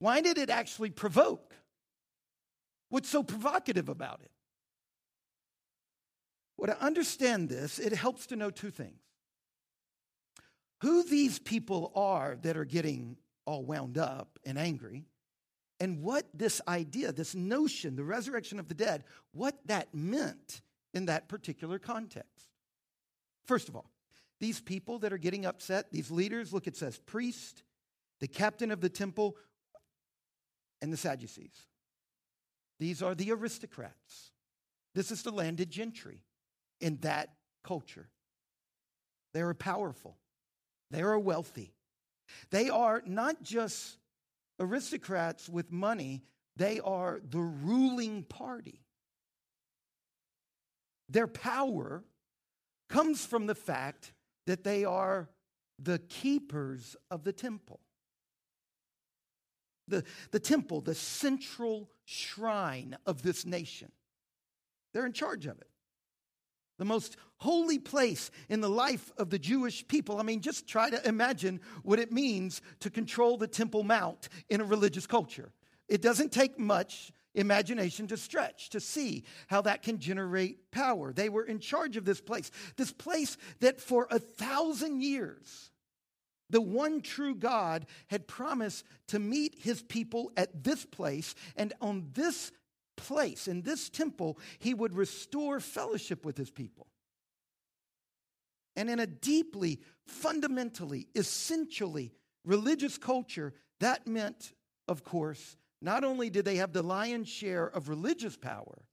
Why 0.00 0.20
did 0.22 0.38
it 0.38 0.50
actually 0.50 0.90
provoke? 0.90 1.54
What's 2.88 3.08
so 3.08 3.22
provocative 3.22 3.88
about 3.88 4.20
it? 4.22 4.30
Well, 6.56 6.74
to 6.74 6.82
understand 6.82 7.48
this, 7.48 7.78
it 7.78 7.92
helps 7.92 8.26
to 8.26 8.36
know 8.36 8.50
two 8.50 8.70
things 8.70 9.00
who 10.80 11.02
these 11.02 11.38
people 11.38 11.92
are 11.94 12.36
that 12.42 12.56
are 12.56 12.64
getting 12.64 13.16
all 13.44 13.64
wound 13.64 13.98
up 13.98 14.38
and 14.44 14.58
angry, 14.58 15.04
and 15.78 16.02
what 16.02 16.26
this 16.34 16.60
idea, 16.66 17.12
this 17.12 17.34
notion, 17.34 17.96
the 17.96 18.04
resurrection 18.04 18.58
of 18.58 18.68
the 18.68 18.74
dead, 18.74 19.04
what 19.32 19.58
that 19.66 19.94
meant 19.94 20.62
in 20.94 21.06
that 21.06 21.28
particular 21.28 21.78
context. 21.78 22.48
First 23.46 23.68
of 23.68 23.76
all, 23.76 23.90
these 24.40 24.60
people 24.60 24.98
that 25.00 25.12
are 25.12 25.18
getting 25.18 25.44
upset, 25.44 25.92
these 25.92 26.10
leaders, 26.10 26.52
look, 26.52 26.66
it 26.66 26.76
says 26.76 26.98
priest, 26.98 27.62
the 28.20 28.28
captain 28.28 28.70
of 28.70 28.80
the 28.80 28.88
temple, 28.88 29.36
and 30.82 30.92
the 30.92 30.96
Sadducees. 30.96 31.66
These 32.78 33.02
are 33.02 33.14
the 33.14 33.32
aristocrats. 33.32 34.32
This 34.94 35.10
is 35.10 35.22
the 35.22 35.30
landed 35.30 35.70
gentry 35.70 36.24
in 36.80 36.96
that 37.02 37.30
culture. 37.62 38.08
They 39.34 39.42
are 39.42 39.54
powerful. 39.54 40.16
They 40.90 41.02
are 41.02 41.18
wealthy. 41.18 41.74
They 42.50 42.70
are 42.70 43.02
not 43.06 43.42
just 43.42 43.98
aristocrats 44.58 45.48
with 45.48 45.72
money, 45.72 46.22
they 46.56 46.80
are 46.80 47.20
the 47.28 47.40
ruling 47.40 48.24
party. 48.24 48.82
Their 51.08 51.26
power 51.26 52.04
comes 52.88 53.24
from 53.24 53.46
the 53.46 53.54
fact 53.54 54.12
that 54.46 54.64
they 54.64 54.84
are 54.84 55.28
the 55.78 55.98
keepers 55.98 56.96
of 57.10 57.24
the 57.24 57.32
temple. 57.32 57.80
The, 59.90 60.04
the 60.30 60.40
temple, 60.40 60.80
the 60.80 60.94
central 60.94 61.90
shrine 62.04 62.96
of 63.06 63.22
this 63.22 63.44
nation. 63.44 63.92
They're 64.92 65.06
in 65.06 65.12
charge 65.12 65.46
of 65.46 65.60
it 65.60 65.70
the 66.80 66.84
most 66.86 67.18
holy 67.36 67.78
place 67.78 68.30
in 68.48 68.62
the 68.62 68.68
life 68.68 69.12
of 69.18 69.28
the 69.28 69.38
Jewish 69.38 69.86
people. 69.86 70.18
I 70.18 70.22
mean, 70.22 70.40
just 70.40 70.66
try 70.66 70.88
to 70.88 71.06
imagine 71.06 71.60
what 71.82 71.98
it 71.98 72.10
means 72.10 72.62
to 72.80 72.88
control 72.88 73.36
the 73.36 73.46
Temple 73.46 73.82
Mount 73.82 74.30
in 74.48 74.62
a 74.62 74.64
religious 74.64 75.06
culture. 75.06 75.52
It 75.88 76.00
doesn't 76.00 76.32
take 76.32 76.58
much 76.58 77.12
imagination 77.34 78.06
to 78.06 78.16
stretch 78.16 78.70
to 78.70 78.80
see 78.80 79.24
how 79.46 79.60
that 79.60 79.82
can 79.82 79.98
generate 79.98 80.70
power. 80.70 81.12
They 81.12 81.28
were 81.28 81.44
in 81.44 81.60
charge 81.60 81.98
of 81.98 82.06
this 82.06 82.20
place, 82.20 82.50
this 82.76 82.92
place 82.92 83.36
that 83.60 83.78
for 83.78 84.08
a 84.10 84.18
thousand 84.18 85.02
years, 85.02 85.69
the 86.50 86.60
one 86.60 87.00
true 87.00 87.34
God 87.34 87.86
had 88.08 88.28
promised 88.28 88.84
to 89.08 89.18
meet 89.18 89.54
his 89.58 89.82
people 89.82 90.32
at 90.36 90.64
this 90.64 90.84
place 90.84 91.34
and 91.56 91.72
on 91.80 92.08
this 92.12 92.52
place, 92.96 93.48
in 93.48 93.62
this 93.62 93.88
temple, 93.88 94.38
he 94.58 94.74
would 94.74 94.94
restore 94.94 95.60
fellowship 95.60 96.24
with 96.24 96.36
his 96.36 96.50
people. 96.50 96.86
And 98.76 98.90
in 98.90 99.00
a 99.00 99.06
deeply, 99.06 99.80
fundamentally, 100.06 101.08
essentially 101.14 102.12
religious 102.44 102.98
culture, 102.98 103.54
that 103.80 104.06
meant, 104.06 104.52
of 104.88 105.04
course, 105.04 105.56
not 105.82 106.04
only 106.04 106.30
did 106.30 106.44
they 106.44 106.56
have 106.56 106.72
the 106.72 106.82
lion's 106.82 107.28
share 107.28 107.66
of 107.66 107.88
religious 107.88 108.36
power, 108.36 108.84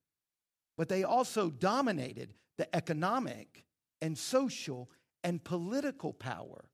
but 0.77 0.89
they 0.89 1.03
also 1.03 1.49
dominated 1.49 2.33
the 2.57 2.73
economic 2.75 3.65
and 4.01 4.17
social 4.17 4.89
and 5.23 5.43
political 5.43 6.13
power 6.13 6.69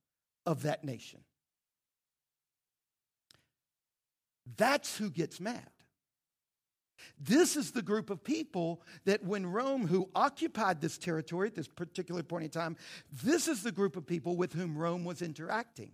of 0.45 0.63
that 0.63 0.83
nation. 0.83 1.21
That's 4.57 4.97
who 4.97 5.09
gets 5.09 5.39
mad. 5.39 5.69
This 7.19 7.55
is 7.55 7.71
the 7.71 7.81
group 7.81 8.09
of 8.09 8.23
people 8.23 8.81
that 9.05 9.23
when 9.23 9.45
Rome, 9.45 9.87
who 9.87 10.09
occupied 10.15 10.81
this 10.81 10.97
territory 10.97 11.47
at 11.47 11.55
this 11.55 11.67
particular 11.67 12.23
point 12.23 12.45
in 12.45 12.49
time, 12.49 12.77
this 13.23 13.47
is 13.47 13.63
the 13.63 13.71
group 13.71 13.97
of 13.97 14.05
people 14.05 14.35
with 14.35 14.53
whom 14.53 14.77
Rome 14.77 15.03
was 15.03 15.21
interacting. 15.21 15.91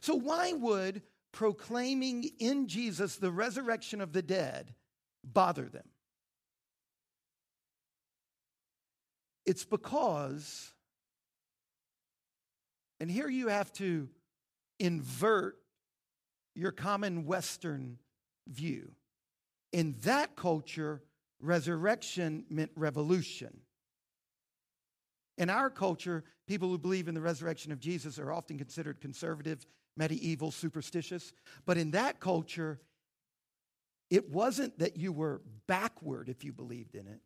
So, 0.00 0.14
why 0.14 0.52
would 0.52 1.02
proclaiming 1.32 2.30
in 2.38 2.68
Jesus 2.68 3.16
the 3.16 3.30
resurrection 3.30 4.00
of 4.00 4.12
the 4.12 4.22
dead 4.22 4.74
bother 5.24 5.64
them? 5.64 5.88
It's 9.46 9.64
because, 9.64 10.72
and 13.00 13.10
here 13.10 13.28
you 13.28 13.48
have 13.48 13.72
to 13.74 14.08
invert 14.78 15.56
your 16.54 16.72
common 16.72 17.24
Western 17.24 17.98
view. 18.46 18.92
In 19.72 19.96
that 20.02 20.36
culture, 20.36 21.02
resurrection 21.40 22.44
meant 22.50 22.70
revolution. 22.76 23.60
In 25.38 25.48
our 25.48 25.70
culture, 25.70 26.24
people 26.46 26.68
who 26.68 26.78
believe 26.78 27.08
in 27.08 27.14
the 27.14 27.20
resurrection 27.20 27.72
of 27.72 27.80
Jesus 27.80 28.18
are 28.18 28.32
often 28.32 28.58
considered 28.58 29.00
conservative, 29.00 29.64
medieval, 29.96 30.50
superstitious. 30.50 31.32
But 31.64 31.78
in 31.78 31.92
that 31.92 32.20
culture, 32.20 32.80
it 34.10 34.28
wasn't 34.28 34.78
that 34.80 34.96
you 34.96 35.12
were 35.12 35.40
backward 35.66 36.28
if 36.28 36.44
you 36.44 36.52
believed 36.52 36.94
in 36.94 37.06
it, 37.06 37.20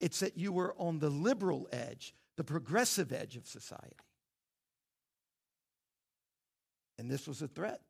it's 0.00 0.20
that 0.20 0.38
you 0.38 0.52
were 0.52 0.74
on 0.78 1.00
the 1.00 1.10
liberal 1.10 1.68
edge, 1.72 2.14
the 2.36 2.44
progressive 2.44 3.12
edge 3.12 3.36
of 3.36 3.46
society. 3.46 3.96
And 6.98 7.10
this 7.10 7.26
was 7.26 7.42
a 7.42 7.48
threat. 7.48 7.80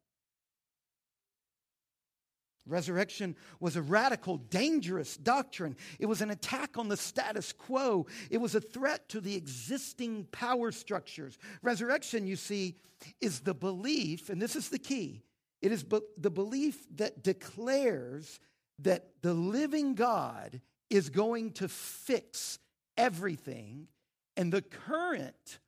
Resurrection 2.67 3.35
was 3.61 3.77
a 3.77 3.83
radical, 3.83 4.37
dangerous 4.37 5.17
doctrine. 5.17 5.75
It 5.99 6.05
was 6.05 6.21
an 6.21 6.31
attack 6.31 6.77
on 6.77 6.89
the 6.89 6.99
status 6.99 7.53
quo. 7.53 8.07
It 8.31 8.39
was 8.39 8.55
a 8.55 8.61
threat 8.61 9.09
to 9.09 9.23
the 9.23 9.35
existing 9.35 10.27
power 10.33 10.71
structures. 10.71 11.39
Resurrection, 11.63 12.27
you 12.27 12.37
see, 12.37 12.77
is 13.23 13.41
the 13.41 13.55
belief, 13.55 14.29
and 14.29 14.41
this 14.41 14.55
is 14.55 14.69
the 14.69 14.79
key 14.79 15.23
it 15.61 15.73
is 15.73 15.85
the 16.17 16.31
belief 16.31 16.87
that 16.97 17.23
declares 17.23 18.39
that 18.81 19.09
the 19.23 19.35
living 19.35 19.95
God 19.95 20.61
is 20.89 21.11
going 21.11 21.53
to 21.55 21.69
fix 21.69 22.59
everything, 22.97 23.89
and 24.37 24.53
the 24.53 24.63
current 24.63 25.59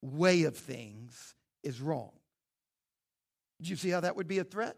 way 0.00 0.44
of 0.44 0.56
things 0.56 1.34
is 1.62 1.80
wrong. 1.80 2.12
Do 3.64 3.70
you 3.70 3.76
see 3.76 3.90
how 3.90 4.00
that 4.00 4.16
would 4.16 4.28
be 4.28 4.38
a 4.38 4.44
threat? 4.44 4.76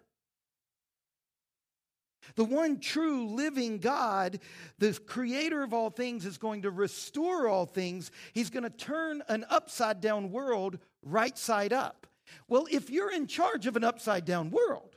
The 2.34 2.44
one 2.44 2.80
true 2.80 3.28
living 3.28 3.78
God, 3.78 4.40
the 4.78 4.98
creator 5.06 5.62
of 5.62 5.72
all 5.72 5.90
things, 5.90 6.26
is 6.26 6.38
going 6.38 6.62
to 6.62 6.70
restore 6.70 7.46
all 7.46 7.66
things. 7.66 8.10
He's 8.32 8.50
going 8.50 8.64
to 8.64 8.70
turn 8.70 9.22
an 9.28 9.44
upside 9.48 10.00
down 10.00 10.32
world 10.32 10.78
right 11.02 11.36
side 11.38 11.72
up. 11.72 12.06
Well, 12.48 12.66
if 12.70 12.90
you're 12.90 13.12
in 13.12 13.28
charge 13.28 13.66
of 13.66 13.76
an 13.76 13.84
upside 13.84 14.24
down 14.24 14.50
world, 14.50 14.96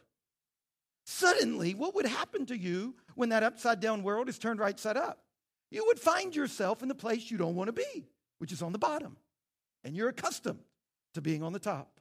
suddenly 1.05 1.75
what 1.75 1.93
would 1.95 2.07
happen 2.07 2.45
to 2.47 2.57
you 2.57 2.95
when 3.15 3.29
that 3.29 3.43
upside 3.43 3.79
down 3.79 4.01
world 4.01 4.27
is 4.27 4.39
turned 4.39 4.59
right 4.59 4.79
side 4.79 4.97
up? 4.97 5.19
You 5.69 5.85
would 5.85 5.99
find 5.99 6.35
yourself 6.35 6.81
in 6.81 6.87
the 6.87 6.95
place 6.95 7.29
you 7.29 7.37
don't 7.37 7.55
want 7.55 7.67
to 7.67 7.73
be, 7.73 8.07
which 8.39 8.51
is 8.51 8.63
on 8.63 8.71
the 8.71 8.79
bottom. 8.79 9.17
And 9.83 9.95
you're 9.95 10.09
accustomed 10.09 10.61
to 11.13 11.21
being 11.21 11.43
on 11.43 11.53
the 11.53 11.59
top. 11.59 11.98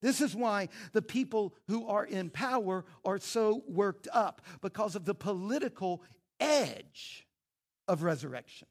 This 0.00 0.20
is 0.20 0.34
why 0.34 0.68
the 0.92 1.02
people 1.02 1.54
who 1.68 1.86
are 1.86 2.04
in 2.04 2.30
power 2.30 2.84
are 3.04 3.18
so 3.18 3.62
worked 3.68 4.08
up 4.12 4.42
because 4.60 4.96
of 4.96 5.04
the 5.04 5.14
political 5.14 6.02
edge 6.38 7.26
of 7.86 8.02
resurrection. 8.02 8.68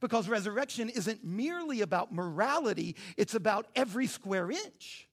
Because 0.00 0.28
resurrection 0.28 0.88
isn't 0.88 1.24
merely 1.24 1.80
about 1.80 2.12
morality, 2.12 2.96
it's 3.16 3.34
about 3.34 3.66
every 3.74 4.06
square 4.06 4.50
inch. 4.50 5.08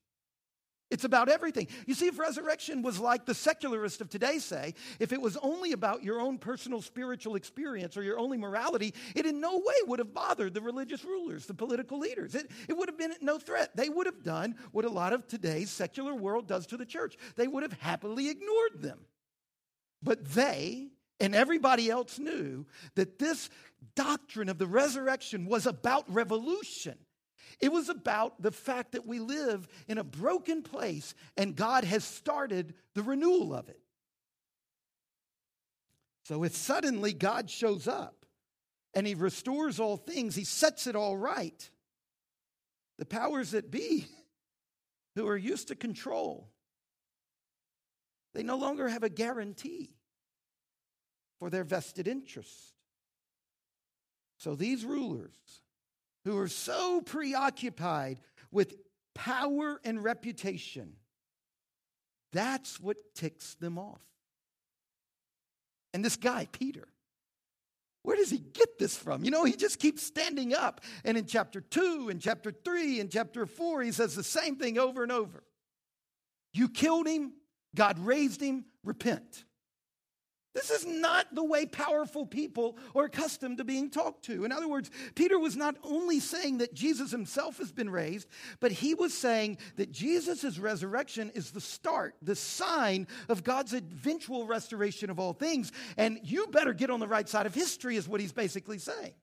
It's 0.92 1.06
about 1.06 1.30
everything. 1.30 1.68
You 1.88 1.94
see, 1.94 2.08
if 2.08 2.20
resurrection 2.20 2.82
was 2.82 3.00
like 3.00 3.26
the 3.26 3.34
secularists 3.34 4.02
of 4.02 4.10
today 4.10 4.40
say, 4.40 4.76
if 5.00 5.14
it 5.14 5.22
was 5.22 5.38
only 5.38 5.72
about 5.72 6.04
your 6.04 6.20
own 6.20 6.38
personal 6.38 6.82
spiritual 6.82 7.36
experience 7.36 7.96
or 7.96 8.04
your 8.04 8.20
only 8.20 8.38
morality, 8.38 8.94
it 9.16 9.26
in 9.26 9.40
no 9.40 9.58
way 9.58 9.76
would 9.88 10.00
have 10.00 10.14
bothered 10.14 10.54
the 10.54 10.60
religious 10.60 11.06
rulers, 11.06 11.46
the 11.46 11.54
political 11.54 11.98
leaders. 11.98 12.36
It, 12.36 12.52
it 12.68 12.78
would 12.78 12.90
have 12.90 12.98
been 12.98 13.14
no 13.22 13.40
threat. 13.40 13.72
They 13.74 13.88
would 13.88 14.06
have 14.06 14.22
done 14.22 14.56
what 14.74 14.84
a 14.84 14.90
lot 14.90 15.14
of 15.14 15.28
today's 15.28 15.72
secular 15.72 16.14
world 16.14 16.46
does 16.46 16.68
to 16.68 16.78
the 16.78 16.86
church. 16.86 17.16
They 17.38 17.48
would 17.48 17.64
have 17.64 17.74
happily 17.74 18.30
ignored 18.30 18.82
them. 18.82 19.00
But 20.04 20.26
they 20.26 20.90
and 21.22 21.34
everybody 21.34 21.90
else 21.90 22.20
knew 22.20 22.66
that 22.96 23.18
this 23.18 23.50
doctrine 23.96 24.50
of 24.50 24.58
the 24.58 24.68
resurrection 24.68 25.46
was 25.46 25.66
about 25.68 26.12
revolution. 26.14 26.98
It 27.62 27.72
was 27.72 27.90
about 27.90 28.42
the 28.42 28.52
fact 28.52 28.94
that 28.94 29.06
we 29.06 29.20
live 29.20 29.68
in 29.88 30.00
a 30.00 30.04
broken 30.04 30.64
place 30.64 31.14
and 31.38 31.56
God 31.56 31.84
has 31.84 32.04
started 32.04 32.74
the 32.96 33.04
renewal 33.04 33.54
of 33.54 33.70
it. 33.70 33.80
So 36.24 36.44
if 36.44 36.56
suddenly 36.56 37.14
God 37.14 37.50
shows 37.50 37.88
up 37.88 38.26
and 38.96 39.06
he 39.06 39.14
restores 39.14 39.80
all 39.80 39.96
things, 39.96 40.36
he 40.36 40.44
sets 40.44 40.88
it 40.88 40.96
all 40.96 41.16
right, 41.16 41.70
the 42.98 43.06
powers 43.06 43.52
that 43.52 43.70
be 43.70 44.08
who 45.16 45.28
are 45.28 45.38
used 45.38 45.68
to 45.68 45.76
control, 45.76 46.50
they 48.34 48.44
no 48.44 48.58
longer 48.58 48.88
have 48.88 49.04
a 49.04 49.10
guarantee 49.10 49.92
for 51.38 51.50
their 51.50 51.64
vested 51.64 52.08
interest. 52.08 52.74
So 54.38 54.56
these 54.56 54.84
rulers 54.84 55.62
who 56.26 56.38
are 56.38 56.48
so 56.48 57.02
preoccupied 57.02 58.20
with 58.52 58.76
power 59.14 59.80
and 59.84 60.04
reputation. 60.04 60.94
That's 62.32 62.80
what 62.80 62.98
ticks 63.16 63.56
them 63.56 63.78
off. 63.78 64.02
And 65.94 66.06
this 66.06 66.16
guy, 66.16 66.48
Peter, 66.52 66.88
where 68.04 68.16
does 68.16 68.30
he 68.30 68.38
get 68.40 68.80
this 68.80 68.98
from? 68.98 69.24
You 69.24 69.32
know, 69.32 69.44
he 69.44 69.56
just 69.56 69.80
keeps 69.80 70.04
standing 70.04 70.54
up. 70.54 70.82
And 71.04 71.18
in 71.18 71.26
chapter 71.26 71.62
2, 71.62 72.10
in 72.10 72.20
chapter 72.20 72.52
3, 72.52 73.00
in 73.00 73.10
chapter 73.10 73.46
4, 73.46 73.82
he 73.84 73.92
says 73.92 74.16
the 74.16 74.24
same 74.24 74.56
thing 74.56 74.80
over 74.80 75.04
and 75.04 75.12
over. 75.12 75.44
You 76.54 76.70
killed 76.70 77.08
him, 77.08 77.34
God 77.76 78.00
raised 78.00 78.42
him, 78.42 78.66
repent. 78.84 79.46
This 80.54 80.70
is 80.70 80.86
not 80.86 81.34
the 81.34 81.44
way 81.44 81.66
powerful 81.66 82.26
people 82.26 82.78
are 82.94 83.06
accustomed 83.06 83.60
to 83.60 83.64
being 83.64 83.90
talked 83.90 84.26
to. 84.26 84.44
In 84.44 84.52
other 84.52 84.68
words, 84.68 84.92
Peter 85.16 85.40
was 85.40 85.56
not 85.56 85.78
only 85.82 86.20
saying 86.20 86.58
that 86.58 86.74
Jesus 86.74 87.10
himself 87.10 87.58
has 87.60 87.72
been 87.72 87.90
raised, 87.90 88.28
but 88.60 88.74
he 88.74 88.94
was 88.94 89.14
saying 89.14 89.60
that 89.78 89.94
Jesus' 89.94 90.60
resurrection 90.60 91.32
is 91.36 91.52
the 91.52 91.62
start, 91.62 92.16
the 92.22 92.36
sign 92.36 93.08
of 93.30 93.46
God's 93.46 93.74
eventual 93.74 94.46
restoration 94.46 95.10
of 95.10 95.20
all 95.20 95.32
things. 95.32 95.72
And 95.96 96.20
you 96.22 96.48
better 96.48 96.74
get 96.74 96.90
on 96.90 97.00
the 97.00 97.08
right 97.08 97.30
side 97.30 97.46
of 97.46 97.56
history, 97.56 97.96
is 97.96 98.10
what 98.10 98.20
he's 98.20 98.34
basically 98.34 98.78
saying. 98.78 99.14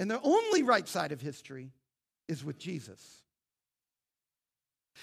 And 0.00 0.10
the 0.10 0.20
only 0.20 0.64
right 0.64 0.88
side 0.88 1.12
of 1.12 1.20
history 1.20 1.70
is 2.26 2.44
with 2.44 2.58
Jesus. 2.58 3.22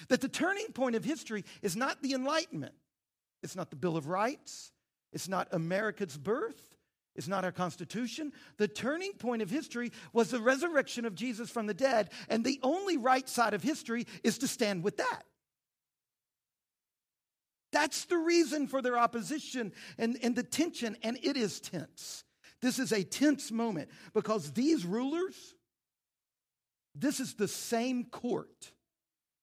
That 0.09 0.19
the 0.19 0.27
turning 0.27 0.73
point 0.73 0.95
of 0.97 1.05
history 1.05 1.45
is 1.61 1.77
not 1.77 2.01
the 2.01 2.13
Enlightenment. 2.13 2.73
It's 3.43 3.55
not 3.55 3.69
the 3.69 3.75
Bill 3.75 3.97
of 3.97 4.07
Rights. 4.07 4.71
It's 5.13 5.27
not 5.27 5.47
America's 5.51 6.17
birth. 6.17 6.75
It's 7.15 7.27
not 7.27 7.43
our 7.43 7.51
Constitution. 7.51 8.31
The 8.57 8.67
turning 8.67 9.13
point 9.13 9.41
of 9.41 9.49
history 9.49 9.91
was 10.13 10.29
the 10.29 10.39
resurrection 10.39 11.05
of 11.05 11.15
Jesus 11.15 11.49
from 11.49 11.65
the 11.65 11.73
dead, 11.73 12.11
and 12.29 12.43
the 12.43 12.59
only 12.61 12.97
right 12.97 13.27
side 13.27 13.55
of 13.55 13.63
history 13.63 14.05
is 14.23 14.37
to 14.39 14.47
stand 14.47 14.83
with 14.83 14.97
that. 14.97 15.23
That's 17.71 18.05
the 18.05 18.17
reason 18.17 18.67
for 18.67 18.81
their 18.81 18.97
opposition 18.97 19.73
and, 19.97 20.17
and 20.21 20.35
the 20.35 20.43
tension, 20.43 20.95
and 21.03 21.17
it 21.21 21.35
is 21.35 21.59
tense. 21.59 22.23
This 22.61 22.79
is 22.79 22.91
a 22.91 23.03
tense 23.03 23.51
moment 23.51 23.89
because 24.13 24.51
these 24.51 24.85
rulers, 24.85 25.55
this 26.95 27.19
is 27.19 27.33
the 27.33 27.47
same 27.47 28.05
court 28.05 28.71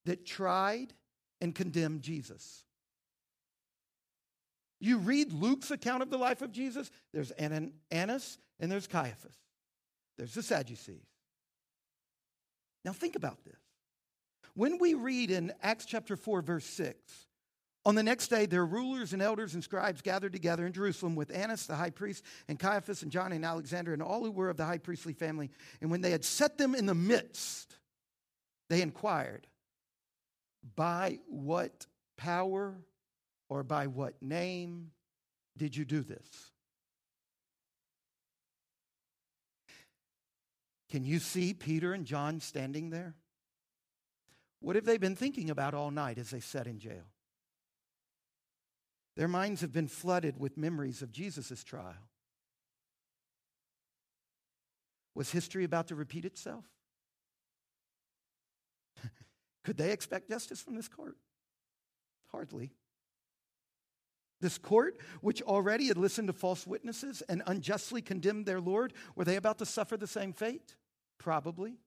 that 0.05 0.25
tried 0.25 0.95
and 1.41 1.55
condemned 1.55 2.03
Jesus. 2.03 2.65
You 4.81 4.99
read 4.99 5.33
Luke's 5.33 5.71
account 5.71 6.03
of 6.03 6.11
the 6.11 6.19
life 6.19 6.43
of 6.43 6.53
Jesus, 6.53 6.91
there's 7.13 7.31
Annas 7.33 8.39
and 8.61 8.71
there's 8.71 8.87
Caiaphas. 8.87 9.37
There's 10.19 10.35
the 10.35 10.43
Sadducees. 10.43 11.07
Now 12.85 12.93
think 12.93 13.17
about 13.17 13.45
this. 13.45 13.59
When 14.55 14.79
we 14.79 14.95
read 14.95 15.31
in 15.31 15.53
Acts 15.63 15.85
chapter 15.85 16.17
4, 16.17 16.43
verse 16.43 16.67
6, 16.67 17.27
on 17.87 17.95
the 17.95 18.03
next 18.03 18.29
day, 18.29 18.47
their 18.47 18.65
rulers 18.65 19.13
and 19.13 19.21
elders 19.21 19.55
and 19.55 19.63
scribes 19.63 20.01
gathered 20.01 20.33
together 20.33 20.67
in 20.67 20.73
Jerusalem 20.73 21.17
with 21.17 21.35
Annas 21.35 21.67
the 21.67 21.75
high 21.75 21.91
priest, 21.91 22.25
and 22.49 22.59
Caiaphas 22.59 23.03
and 23.03 23.13
John 23.13 23.33
and 23.33 23.45
Alexander, 23.45 23.93
and 23.93 24.03
all 24.03 24.25
who 24.25 24.31
were 24.31 24.49
of 24.49 24.57
the 24.57 24.65
high 24.65 24.79
priestly 24.79 25.13
family. 25.13 25.51
And 25.83 25.91
when 25.91 26.01
they 26.01 26.11
had 26.11 26.25
set 26.25 26.57
them 26.57 26.75
in 26.75 26.87
the 26.87 26.95
midst, 26.95 27.77
they 28.71 28.81
inquired, 28.81 29.47
By 30.77 31.19
what 31.27 31.87
power 32.17 32.75
or 33.49 33.63
by 33.63 33.87
what 33.87 34.23
name 34.23 34.91
did 35.57 35.77
you 35.77 35.85
do 35.85 36.03
this? 36.03 36.27
Can 40.91 41.05
you 41.05 41.19
see 41.19 41.55
Peter 41.55 41.93
and 41.93 42.05
John 42.05 42.41
standing 42.41 42.91
there? 42.91 43.15
What 44.61 44.77
have 44.77 44.85
they 44.85 44.97
been 44.97 45.17
thinking 45.17 45.51
about 45.51 45.75
all 45.75 45.91
night 45.91 46.19
as 46.19 46.31
they 46.31 46.41
sat 46.41 46.67
in 46.67 46.79
jail? 46.79 47.05
Their 49.17 49.29
minds 49.29 49.61
have 49.61 49.73
been 49.73 49.89
flooded 49.89 50.39
with 50.39 50.57
memories 50.57 51.03
of 51.03 51.13
Jesus' 51.13 51.63
trial. 51.65 52.09
Was 55.15 55.31
history 55.31 55.65
about 55.65 55.89
to 55.89 55.95
repeat 55.95 56.25
itself? 56.25 56.65
Could 59.65 59.77
they 59.77 59.93
expect 59.93 60.29
justice 60.29 60.61
from 60.61 60.75
this 60.75 60.89
court? 60.89 61.17
Hardly. 62.33 62.73
This 64.45 64.59
court, 64.59 64.99
which 65.23 65.41
already 65.41 65.87
had 65.87 65.97
listened 65.97 66.29
to 66.29 66.35
false 66.35 66.67
witnesses 66.67 67.23
and 67.31 67.43
unjustly 67.47 68.03
condemned 68.03 68.45
their 68.45 68.61
Lord, 68.61 68.93
were 69.17 69.25
they 69.25 69.37
about 69.37 69.57
to 69.61 69.65
suffer 69.65 69.97
the 69.97 70.07
same 70.07 70.35
fate? 70.35 70.77
Probably. 71.17 71.79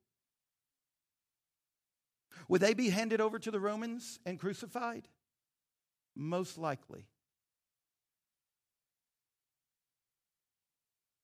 Would 2.48 2.62
they 2.62 2.74
be 2.74 2.90
handed 2.90 3.22
over 3.22 3.38
to 3.38 3.52
the 3.52 3.60
Romans 3.60 4.18
and 4.26 4.40
crucified? 4.40 5.08
Most 6.16 6.58
likely. 6.58 7.06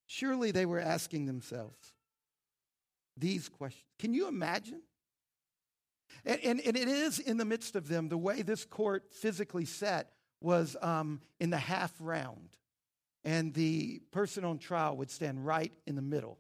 Surely 0.06 0.52
they 0.52 0.68
were 0.68 0.80
asking 0.80 1.26
themselves 1.26 1.94
these 3.18 3.50
questions. 3.50 3.88
Can 3.98 4.14
you 4.14 4.28
imagine? 4.28 4.84
And, 6.26 6.40
and, 6.44 6.60
and, 6.60 6.78
it 6.78 6.88
is 6.88 7.18
in 7.18 7.38
the 7.38 7.46
midst 7.46 7.76
of 7.76 7.88
them, 7.88 8.10
the 8.10 8.20
way 8.20 8.44
this 8.44 8.66
court 8.66 9.06
physically 9.12 9.66
sat 9.66 10.12
was 10.44 10.76
um, 10.82 11.22
in 11.40 11.50
the 11.50 11.58
half 11.58 11.94
round, 12.00 12.50
and 13.24 13.54
the 13.54 14.02
person 14.12 14.44
on 14.44 14.58
trial 14.60 14.98
would 14.98 15.10
stand 15.10 15.46
right 15.46 15.72
in 15.88 15.96
the 15.96 16.02
middle 16.02 16.38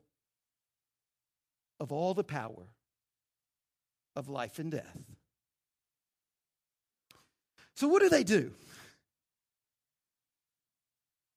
of 1.79 1.91
all 1.91 2.13
the 2.13 2.23
power 2.23 2.67
of 4.15 4.29
life 4.29 4.59
and 4.59 4.71
death. 4.71 4.97
So, 7.75 7.87
what 7.87 8.01
do 8.01 8.09
they 8.09 8.23
do? 8.23 8.51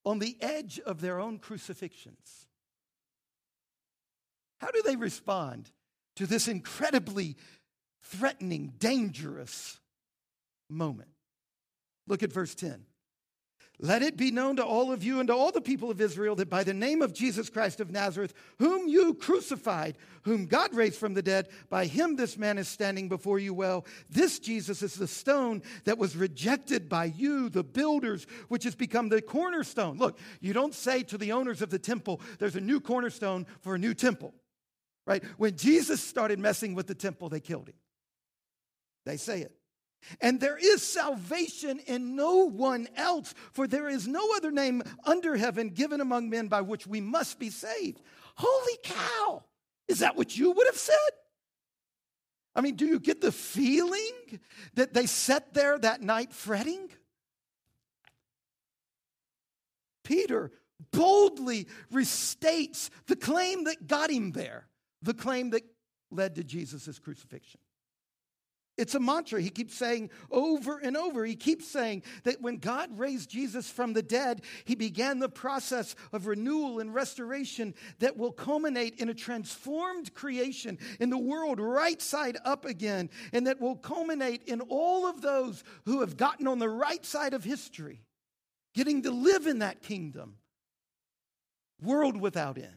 On 0.04 0.18
the 0.18 0.36
edge 0.40 0.78
of 0.80 1.00
their 1.00 1.18
own 1.18 1.38
crucifixions, 1.38 2.46
how 4.60 4.70
do 4.70 4.82
they 4.82 4.96
respond 4.96 5.70
to 6.16 6.26
this 6.26 6.48
incredibly 6.48 7.36
threatening, 8.02 8.74
dangerous 8.78 9.80
moment? 10.68 11.15
Look 12.06 12.22
at 12.22 12.32
verse 12.32 12.54
10. 12.54 12.84
Let 13.78 14.02
it 14.02 14.16
be 14.16 14.30
known 14.30 14.56
to 14.56 14.64
all 14.64 14.90
of 14.90 15.04
you 15.04 15.20
and 15.20 15.26
to 15.26 15.34
all 15.34 15.52
the 15.52 15.60
people 15.60 15.90
of 15.90 16.00
Israel 16.00 16.34
that 16.36 16.48
by 16.48 16.64
the 16.64 16.72
name 16.72 17.02
of 17.02 17.12
Jesus 17.12 17.50
Christ 17.50 17.78
of 17.78 17.90
Nazareth, 17.90 18.32
whom 18.58 18.88
you 18.88 19.12
crucified, 19.12 19.98
whom 20.22 20.46
God 20.46 20.74
raised 20.74 20.98
from 20.98 21.12
the 21.12 21.20
dead, 21.20 21.48
by 21.68 21.84
him 21.84 22.16
this 22.16 22.38
man 22.38 22.56
is 22.56 22.68
standing 22.68 23.10
before 23.10 23.38
you 23.38 23.52
well. 23.52 23.84
This 24.08 24.38
Jesus 24.38 24.82
is 24.82 24.94
the 24.94 25.06
stone 25.06 25.62
that 25.84 25.98
was 25.98 26.16
rejected 26.16 26.88
by 26.88 27.04
you, 27.04 27.50
the 27.50 27.62
builders, 27.62 28.26
which 28.48 28.64
has 28.64 28.74
become 28.74 29.10
the 29.10 29.20
cornerstone. 29.20 29.98
Look, 29.98 30.18
you 30.40 30.54
don't 30.54 30.74
say 30.74 31.02
to 31.02 31.18
the 31.18 31.32
owners 31.32 31.60
of 31.60 31.68
the 31.68 31.78
temple, 31.78 32.22
there's 32.38 32.56
a 32.56 32.62
new 32.62 32.80
cornerstone 32.80 33.46
for 33.60 33.74
a 33.74 33.78
new 33.78 33.92
temple, 33.92 34.32
right? 35.06 35.22
When 35.36 35.54
Jesus 35.54 36.02
started 36.02 36.38
messing 36.38 36.74
with 36.74 36.86
the 36.86 36.94
temple, 36.94 37.28
they 37.28 37.40
killed 37.40 37.68
him. 37.68 37.76
They 39.04 39.18
say 39.18 39.42
it. 39.42 39.52
And 40.20 40.40
there 40.40 40.56
is 40.56 40.82
salvation 40.82 41.80
in 41.80 42.16
no 42.16 42.48
one 42.48 42.88
else, 42.96 43.34
for 43.52 43.66
there 43.66 43.88
is 43.88 44.06
no 44.06 44.34
other 44.36 44.50
name 44.50 44.82
under 45.04 45.36
heaven 45.36 45.70
given 45.70 46.00
among 46.00 46.30
men 46.30 46.48
by 46.48 46.60
which 46.60 46.86
we 46.86 47.00
must 47.00 47.38
be 47.38 47.50
saved. 47.50 48.00
Holy 48.36 48.78
cow! 48.82 49.44
Is 49.88 50.00
that 50.00 50.16
what 50.16 50.36
you 50.36 50.52
would 50.52 50.66
have 50.66 50.76
said? 50.76 50.96
I 52.54 52.60
mean, 52.62 52.76
do 52.76 52.86
you 52.86 52.98
get 52.98 53.20
the 53.20 53.32
feeling 53.32 54.40
that 54.74 54.94
they 54.94 55.06
sat 55.06 55.52
there 55.52 55.78
that 55.78 56.00
night 56.00 56.32
fretting? 56.32 56.88
Peter 60.04 60.52
boldly 60.92 61.66
restates 61.92 62.90
the 63.06 63.16
claim 63.16 63.64
that 63.64 63.86
got 63.86 64.10
him 64.10 64.32
there, 64.32 64.66
the 65.02 65.14
claim 65.14 65.50
that 65.50 65.62
led 66.10 66.36
to 66.36 66.44
Jesus' 66.44 66.98
crucifixion. 66.98 67.60
It's 68.76 68.94
a 68.94 69.00
mantra 69.00 69.40
he 69.40 69.48
keeps 69.48 69.74
saying 69.74 70.10
over 70.30 70.78
and 70.78 70.98
over. 70.98 71.24
He 71.24 71.34
keeps 71.34 71.66
saying 71.66 72.02
that 72.24 72.42
when 72.42 72.58
God 72.58 72.98
raised 72.98 73.30
Jesus 73.30 73.70
from 73.70 73.94
the 73.94 74.02
dead, 74.02 74.42
he 74.66 74.74
began 74.74 75.18
the 75.18 75.30
process 75.30 75.94
of 76.12 76.26
renewal 76.26 76.78
and 76.80 76.94
restoration 76.94 77.74
that 78.00 78.18
will 78.18 78.32
culminate 78.32 78.96
in 78.96 79.08
a 79.08 79.14
transformed 79.14 80.12
creation 80.12 80.78
in 81.00 81.08
the 81.08 81.16
world 81.16 81.58
right 81.58 82.02
side 82.02 82.36
up 82.44 82.66
again, 82.66 83.08
and 83.32 83.46
that 83.46 83.60
will 83.60 83.76
culminate 83.76 84.42
in 84.44 84.60
all 84.60 85.06
of 85.06 85.22
those 85.22 85.64
who 85.86 86.00
have 86.00 86.18
gotten 86.18 86.46
on 86.46 86.58
the 86.58 86.68
right 86.68 87.04
side 87.06 87.32
of 87.32 87.44
history, 87.44 88.02
getting 88.74 89.02
to 89.02 89.10
live 89.10 89.46
in 89.46 89.60
that 89.60 89.80
kingdom, 89.80 90.36
world 91.82 92.20
without 92.20 92.58
end. 92.58 92.76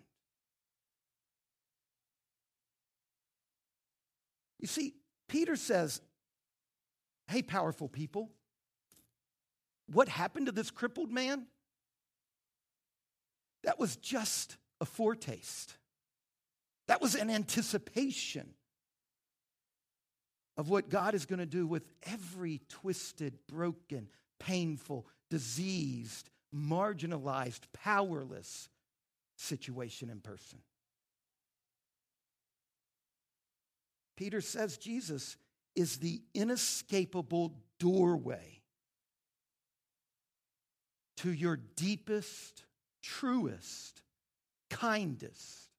You 4.59 4.67
see, 4.67 4.93
Peter 5.29 5.55
says, 5.55 6.01
Hey, 7.27 7.41
powerful 7.41 7.87
people, 7.87 8.31
what 9.87 10.09
happened 10.09 10.47
to 10.47 10.51
this 10.51 10.71
crippled 10.71 11.11
man? 11.11 11.45
That 13.63 13.79
was 13.79 13.95
just 13.95 14.57
a 14.81 14.85
foretaste. 14.85 15.77
That 16.87 17.01
was 17.01 17.13
an 17.13 17.29
anticipation 17.29 18.49
of 20.57 20.69
what 20.69 20.89
God 20.89 21.13
is 21.13 21.25
going 21.25 21.39
to 21.39 21.45
do 21.45 21.67
with 21.67 21.83
every 22.03 22.61
twisted, 22.67 23.37
broken, 23.47 24.09
painful, 24.39 25.07
diseased, 25.29 26.29
marginalized, 26.53 27.61
powerless 27.73 28.69
situation 29.37 30.09
and 30.09 30.23
person. 30.23 30.59
Peter 34.19 34.41
says 34.41 34.77
Jesus 34.77 35.37
is 35.77 35.99
the 35.99 36.21
inescapable 36.33 37.53
doorway 37.79 38.59
to 41.15 41.31
your 41.31 41.55
deepest, 41.77 42.65
truest, 43.01 44.01
kindest, 44.69 45.69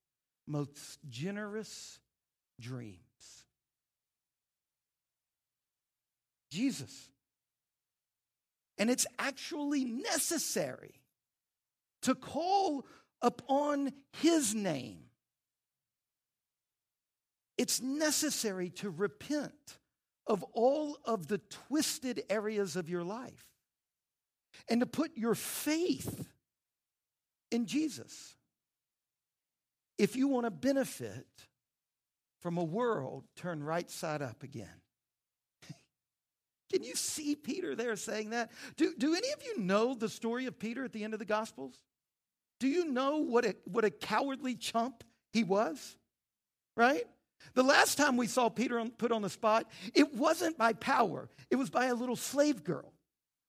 most 0.47 0.99
generous 1.07 2.01
dreams. 2.59 2.97
Jesus. 6.51 7.11
And 8.79 8.89
it's 8.89 9.07
actually 9.19 9.85
necessary 9.85 10.95
to 12.01 12.15
call 12.15 12.87
upon 13.21 13.93
his 14.13 14.55
name 14.55 15.10
it's 17.61 17.83
necessary 17.83 18.71
to 18.71 18.89
repent 18.89 19.79
of 20.27 20.43
all 20.55 20.97
of 21.05 21.27
the 21.27 21.37
twisted 21.69 22.23
areas 22.31 22.75
of 22.75 22.89
your 22.89 23.05
life 23.05 23.45
and 24.71 24.81
to 24.81 24.87
put 24.87 25.15
your 25.15 25.35
faith 25.35 26.27
in 27.51 27.67
Jesus. 27.67 28.35
If 29.99 30.17
you 30.17 30.27
want 30.27 30.47
to 30.47 30.51
benefit 30.51 31.27
from 32.41 32.57
a 32.57 32.65
world 32.65 33.25
turned 33.37 33.67
right 33.67 33.91
side 33.91 34.23
up 34.23 34.43
again. 34.43 34.81
Can 36.73 36.83
you 36.83 36.95
see 36.95 37.35
Peter 37.35 37.77
there 37.77 37.95
saying 37.97 38.31
that? 38.31 38.53
Do, 38.79 38.95
do 38.97 39.15
any 39.15 39.33
of 39.33 39.43
you 39.45 39.59
know 39.59 39.93
the 39.93 40.09
story 40.09 40.47
of 40.47 40.59
Peter 40.59 40.83
at 40.83 40.93
the 40.93 41.05
end 41.05 41.13
of 41.13 41.19
the 41.19 41.27
Gospels? 41.27 41.75
Do 42.59 42.69
you 42.69 42.87
know 42.87 43.19
what 43.19 43.45
a, 43.45 43.55
what 43.67 43.85
a 43.85 43.91
cowardly 43.91 44.55
chump 44.55 45.05
he 45.35 45.45
was? 45.45 45.99
Right? 46.75 47.05
The 47.55 47.63
last 47.63 47.97
time 47.97 48.17
we 48.17 48.27
saw 48.27 48.49
Peter 48.49 48.85
put 48.99 49.13
on 49.13 49.23
the 49.23 49.31
spot, 49.31 49.71
it 49.95 50.15
wasn't 50.15 50.59
by 50.59 50.73
power, 50.75 51.29
it 51.51 51.57
was 51.57 51.71
by 51.71 51.87
a 51.87 51.95
little 51.95 52.17
slave 52.17 52.65
girl. 52.65 52.93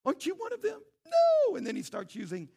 Aren't 0.05 0.25
you 0.25 0.35
one 0.35 0.53
of 0.53 0.61
them? 0.61 0.79
No. 1.05 1.55
And 1.55 1.65
then 1.65 1.75
he 1.75 1.83
starts 1.83 2.15
using 2.15 2.49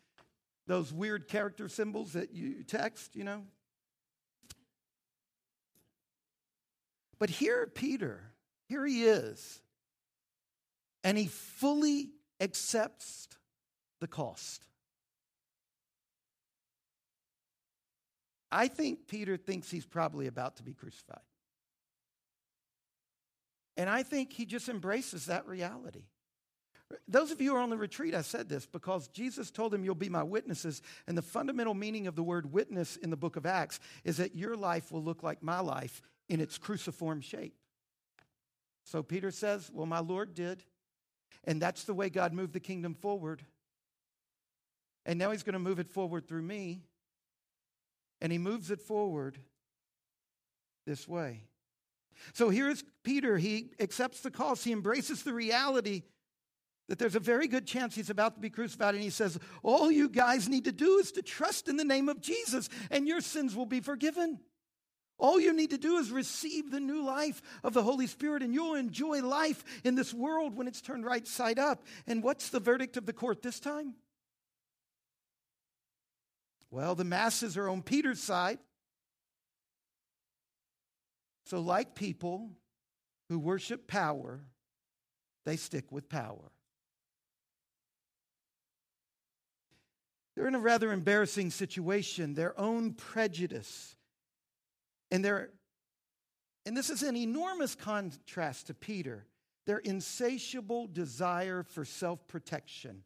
those 0.66 0.92
weird 0.92 1.28
character 1.28 1.68
symbols 1.68 2.14
that 2.14 2.32
you 2.32 2.62
text, 2.62 3.16
you 3.16 3.24
know. 3.24 3.42
But 7.18 7.30
here, 7.30 7.66
Peter, 7.66 8.32
here 8.68 8.84
he 8.84 9.04
is, 9.04 9.60
and 11.02 11.16
he 11.16 11.26
fully 11.26 12.10
accepts 12.40 13.28
the 14.00 14.08
cost. 14.08 14.66
I 18.54 18.68
think 18.68 19.08
Peter 19.08 19.36
thinks 19.36 19.68
he's 19.68 19.84
probably 19.84 20.28
about 20.28 20.56
to 20.56 20.62
be 20.62 20.74
crucified. 20.74 21.18
And 23.76 23.90
I 23.90 24.04
think 24.04 24.32
he 24.32 24.46
just 24.46 24.68
embraces 24.68 25.26
that 25.26 25.48
reality. 25.48 26.04
Those 27.08 27.32
of 27.32 27.40
you 27.40 27.50
who 27.50 27.56
are 27.56 27.60
on 27.60 27.70
the 27.70 27.76
retreat, 27.76 28.14
I 28.14 28.22
said 28.22 28.48
this 28.48 28.64
because 28.64 29.08
Jesus 29.08 29.50
told 29.50 29.74
him, 29.74 29.84
You'll 29.84 29.96
be 29.96 30.08
my 30.08 30.22
witnesses. 30.22 30.82
And 31.08 31.18
the 31.18 31.22
fundamental 31.22 31.74
meaning 31.74 32.06
of 32.06 32.14
the 32.14 32.22
word 32.22 32.52
witness 32.52 32.94
in 32.96 33.10
the 33.10 33.16
book 33.16 33.34
of 33.34 33.44
Acts 33.44 33.80
is 34.04 34.18
that 34.18 34.36
your 34.36 34.56
life 34.56 34.92
will 34.92 35.02
look 35.02 35.24
like 35.24 35.42
my 35.42 35.58
life 35.58 36.00
in 36.28 36.40
its 36.40 36.56
cruciform 36.56 37.22
shape. 37.22 37.56
So 38.84 39.02
Peter 39.02 39.32
says, 39.32 39.68
Well, 39.74 39.86
my 39.86 39.98
Lord 39.98 40.32
did. 40.32 40.62
And 41.42 41.60
that's 41.60 41.82
the 41.82 41.94
way 41.94 42.08
God 42.08 42.32
moved 42.32 42.52
the 42.52 42.60
kingdom 42.60 42.94
forward. 42.94 43.42
And 45.04 45.18
now 45.18 45.32
he's 45.32 45.42
going 45.42 45.54
to 45.54 45.58
move 45.58 45.80
it 45.80 45.88
forward 45.88 46.28
through 46.28 46.42
me. 46.42 46.82
And 48.20 48.33
he 48.33 48.38
moves 48.38 48.70
it 48.70 48.81
forward 48.81 49.38
this 50.87 51.07
way. 51.09 51.42
So 52.33 52.48
here's 52.48 52.85
Peter. 53.03 53.37
He 53.37 53.70
accepts 53.81 54.20
the 54.20 54.31
cost, 54.31 54.64
he 54.64 54.72
embraces 54.72 55.22
the 55.22 55.33
reality 55.33 56.03
that 56.88 56.98
there's 56.98 57.16
a 57.16 57.20
very 57.20 57.48
good 57.48 57.66
chance 57.66 57.94
he's 57.94 58.11
about 58.11 58.35
to 58.35 58.40
be 58.40 58.50
crucified. 58.50 58.94
And 58.94 59.03
he 59.03 59.11
says, 59.11 59.38
All 59.62 59.90
you 59.90 60.09
guys 60.09 60.48
need 60.48 60.64
to 60.64 60.72
do 60.72 60.98
is 60.98 61.12
to 61.12 61.22
trust 61.22 61.68
in 61.68 61.77
the 61.77 61.85
name 61.85 62.09
of 62.09 62.20
Jesus, 62.20 62.68
and 62.90 63.09
your 63.09 63.20
sins 63.20 63.57
will 63.57 63.66
be 63.66 63.81
forgiven. 63.81 64.40
All 65.16 65.40
you 65.40 65.53
need 65.53 65.70
to 65.70 65.79
do 65.79 65.96
is 65.96 66.11
receive 66.11 66.70
the 66.70 66.81
new 66.81 67.03
life 67.05 67.40
of 67.62 67.72
the 67.72 67.83
Holy 67.83 68.07
Spirit, 68.07 68.42
and 68.42 68.53
you'll 68.53 68.74
enjoy 68.74 69.22
life 69.22 69.64
in 69.85 69.94
this 69.94 70.12
world 70.12 70.57
when 70.57 70.66
it's 70.66 70.81
turned 70.81 71.05
right 71.05 71.27
side 71.27 71.59
up. 71.59 71.85
And 72.07 72.22
what's 72.22 72.50
the 72.50 72.61
verdict 72.61 72.96
of 72.96 73.07
the 73.07 73.12
court 73.12 73.40
this 73.40 73.61
time? 73.61 73.94
Well, 76.74 76.96
the 76.96 77.04
masses 77.04 77.56
are 77.56 77.68
on 77.68 77.82
Peter's 77.82 78.20
side. 78.20 78.58
So, 81.46 81.60
like 81.60 81.94
people 81.94 82.50
who 83.28 83.38
worship 83.38 83.87
power, 83.87 84.40
they 85.46 85.54
stick 85.54 85.92
with 85.92 86.08
power. 86.08 86.50
They're 90.34 90.48
in 90.48 90.56
a 90.56 90.60
rather 90.60 90.90
embarrassing 90.90 91.52
situation. 91.52 92.34
Their 92.34 92.58
own 92.58 92.94
prejudice 92.94 93.94
and 95.12 95.24
their 95.24 95.50
and 96.66 96.76
this 96.76 96.90
is 96.90 97.04
an 97.04 97.16
enormous 97.16 97.76
contrast 97.76 98.66
to 98.66 98.74
Peter. 98.74 99.28
Their 99.68 99.78
insatiable 99.78 100.88
desire 100.88 101.62
for 101.62 101.84
self 101.84 102.26
protection 102.26 103.04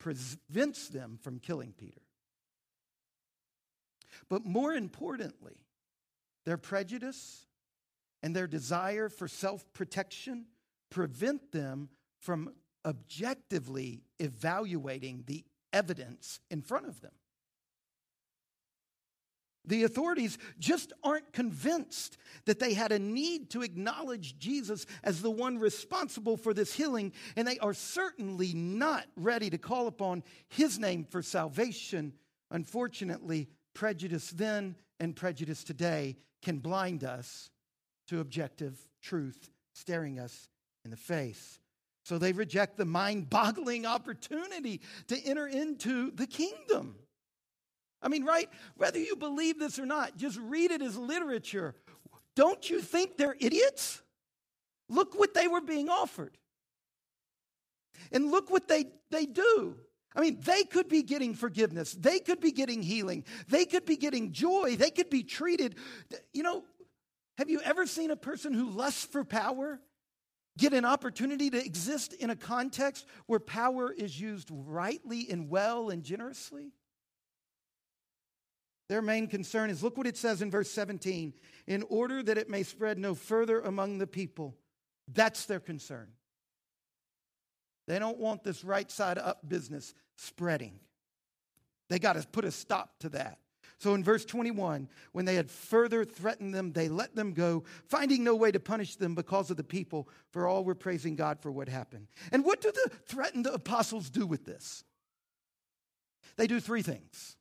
prevents 0.00 0.88
them 0.88 1.20
from 1.22 1.38
killing 1.38 1.72
Peter. 1.78 2.03
But 4.28 4.44
more 4.44 4.72
importantly, 4.72 5.66
their 6.44 6.56
prejudice 6.56 7.46
and 8.22 8.34
their 8.34 8.46
desire 8.46 9.08
for 9.08 9.28
self 9.28 9.64
protection 9.72 10.46
prevent 10.90 11.52
them 11.52 11.88
from 12.20 12.54
objectively 12.84 14.02
evaluating 14.18 15.24
the 15.26 15.44
evidence 15.72 16.40
in 16.50 16.62
front 16.62 16.86
of 16.86 17.00
them. 17.00 17.12
The 19.66 19.84
authorities 19.84 20.36
just 20.58 20.92
aren't 21.02 21.32
convinced 21.32 22.18
that 22.44 22.58
they 22.58 22.74
had 22.74 22.92
a 22.92 22.98
need 22.98 23.50
to 23.50 23.62
acknowledge 23.62 24.38
Jesus 24.38 24.84
as 25.02 25.22
the 25.22 25.30
one 25.30 25.58
responsible 25.58 26.36
for 26.36 26.52
this 26.52 26.74
healing, 26.74 27.12
and 27.34 27.48
they 27.48 27.58
are 27.58 27.72
certainly 27.72 28.52
not 28.52 29.06
ready 29.16 29.48
to 29.48 29.58
call 29.58 29.86
upon 29.86 30.22
his 30.48 30.78
name 30.78 31.04
for 31.04 31.22
salvation. 31.22 32.12
Unfortunately, 32.50 33.48
prejudice 33.74 34.30
then 34.30 34.76
and 35.00 35.14
prejudice 35.14 35.64
today 35.64 36.16
can 36.42 36.58
blind 36.58 37.04
us 37.04 37.50
to 38.08 38.20
objective 38.20 38.78
truth 39.02 39.50
staring 39.74 40.18
us 40.18 40.48
in 40.84 40.90
the 40.90 40.96
face. 40.96 41.58
So 42.04 42.18
they 42.18 42.32
reject 42.32 42.76
the 42.76 42.84
mind 42.84 43.30
boggling 43.30 43.86
opportunity 43.86 44.80
to 45.08 45.18
enter 45.24 45.46
into 45.46 46.10
the 46.10 46.26
kingdom. 46.26 46.96
I 48.02 48.08
mean, 48.08 48.24
right? 48.24 48.48
Whether 48.76 48.98
you 48.98 49.16
believe 49.16 49.58
this 49.58 49.78
or 49.78 49.86
not, 49.86 50.16
just 50.16 50.38
read 50.38 50.70
it 50.70 50.82
as 50.82 50.96
literature. 50.96 51.74
Don't 52.36 52.68
you 52.68 52.82
think 52.82 53.16
they're 53.16 53.36
idiots? 53.40 54.02
Look 54.90 55.18
what 55.18 55.32
they 55.32 55.48
were 55.48 55.62
being 55.62 55.88
offered. 55.88 56.36
And 58.12 58.30
look 58.30 58.50
what 58.50 58.68
they, 58.68 58.84
they 59.10 59.24
do. 59.24 59.76
I 60.14 60.20
mean, 60.20 60.38
they 60.44 60.64
could 60.64 60.88
be 60.88 61.02
getting 61.02 61.34
forgiveness. 61.34 61.92
They 61.92 62.20
could 62.20 62.40
be 62.40 62.52
getting 62.52 62.82
healing. 62.82 63.24
They 63.48 63.64
could 63.64 63.84
be 63.84 63.96
getting 63.96 64.32
joy. 64.32 64.76
They 64.76 64.90
could 64.90 65.10
be 65.10 65.24
treated. 65.24 65.76
You 66.32 66.44
know, 66.44 66.64
have 67.38 67.50
you 67.50 67.60
ever 67.62 67.86
seen 67.86 68.10
a 68.10 68.16
person 68.16 68.52
who 68.52 68.70
lusts 68.70 69.04
for 69.04 69.24
power 69.24 69.80
get 70.56 70.72
an 70.72 70.84
opportunity 70.84 71.50
to 71.50 71.64
exist 71.64 72.12
in 72.12 72.30
a 72.30 72.36
context 72.36 73.06
where 73.26 73.40
power 73.40 73.92
is 73.92 74.20
used 74.20 74.48
rightly 74.52 75.26
and 75.28 75.50
well 75.50 75.90
and 75.90 76.04
generously? 76.04 76.70
Their 78.88 79.02
main 79.02 79.26
concern 79.26 79.70
is 79.70 79.82
look 79.82 79.96
what 79.96 80.06
it 80.06 80.16
says 80.16 80.42
in 80.42 80.50
verse 80.50 80.70
17 80.70 81.32
in 81.66 81.82
order 81.88 82.22
that 82.22 82.38
it 82.38 82.48
may 82.48 82.62
spread 82.62 82.98
no 82.98 83.14
further 83.14 83.60
among 83.60 83.98
the 83.98 84.06
people. 84.06 84.54
That's 85.12 85.46
their 85.46 85.60
concern. 85.60 86.08
They 87.86 87.98
don't 87.98 88.18
want 88.18 88.44
this 88.44 88.64
right 88.64 88.90
side 88.90 89.18
up 89.18 89.46
business 89.48 89.94
spreading. 90.16 90.78
They 91.90 91.98
got 91.98 92.14
to 92.14 92.26
put 92.26 92.44
a 92.44 92.50
stop 92.50 92.98
to 93.00 93.10
that. 93.10 93.38
So 93.78 93.94
in 93.94 94.02
verse 94.02 94.24
21, 94.24 94.88
when 95.12 95.24
they 95.24 95.34
had 95.34 95.50
further 95.50 96.04
threatened 96.04 96.54
them, 96.54 96.72
they 96.72 96.88
let 96.88 97.14
them 97.14 97.32
go, 97.32 97.64
finding 97.88 98.24
no 98.24 98.34
way 98.34 98.50
to 98.50 98.60
punish 98.60 98.96
them 98.96 99.14
because 99.14 99.50
of 99.50 99.56
the 99.56 99.64
people, 99.64 100.08
for 100.30 100.46
all 100.46 100.64
were 100.64 100.74
praising 100.74 101.16
God 101.16 101.40
for 101.40 101.50
what 101.50 101.68
happened. 101.68 102.06
And 102.32 102.44
what 102.44 102.60
do 102.62 102.72
the 102.72 102.90
threatened 103.06 103.46
apostles 103.46 104.08
do 104.08 104.26
with 104.26 104.46
this? 104.46 104.84
They 106.36 106.46
do 106.46 106.60
three 106.60 106.82
things. 106.82 107.36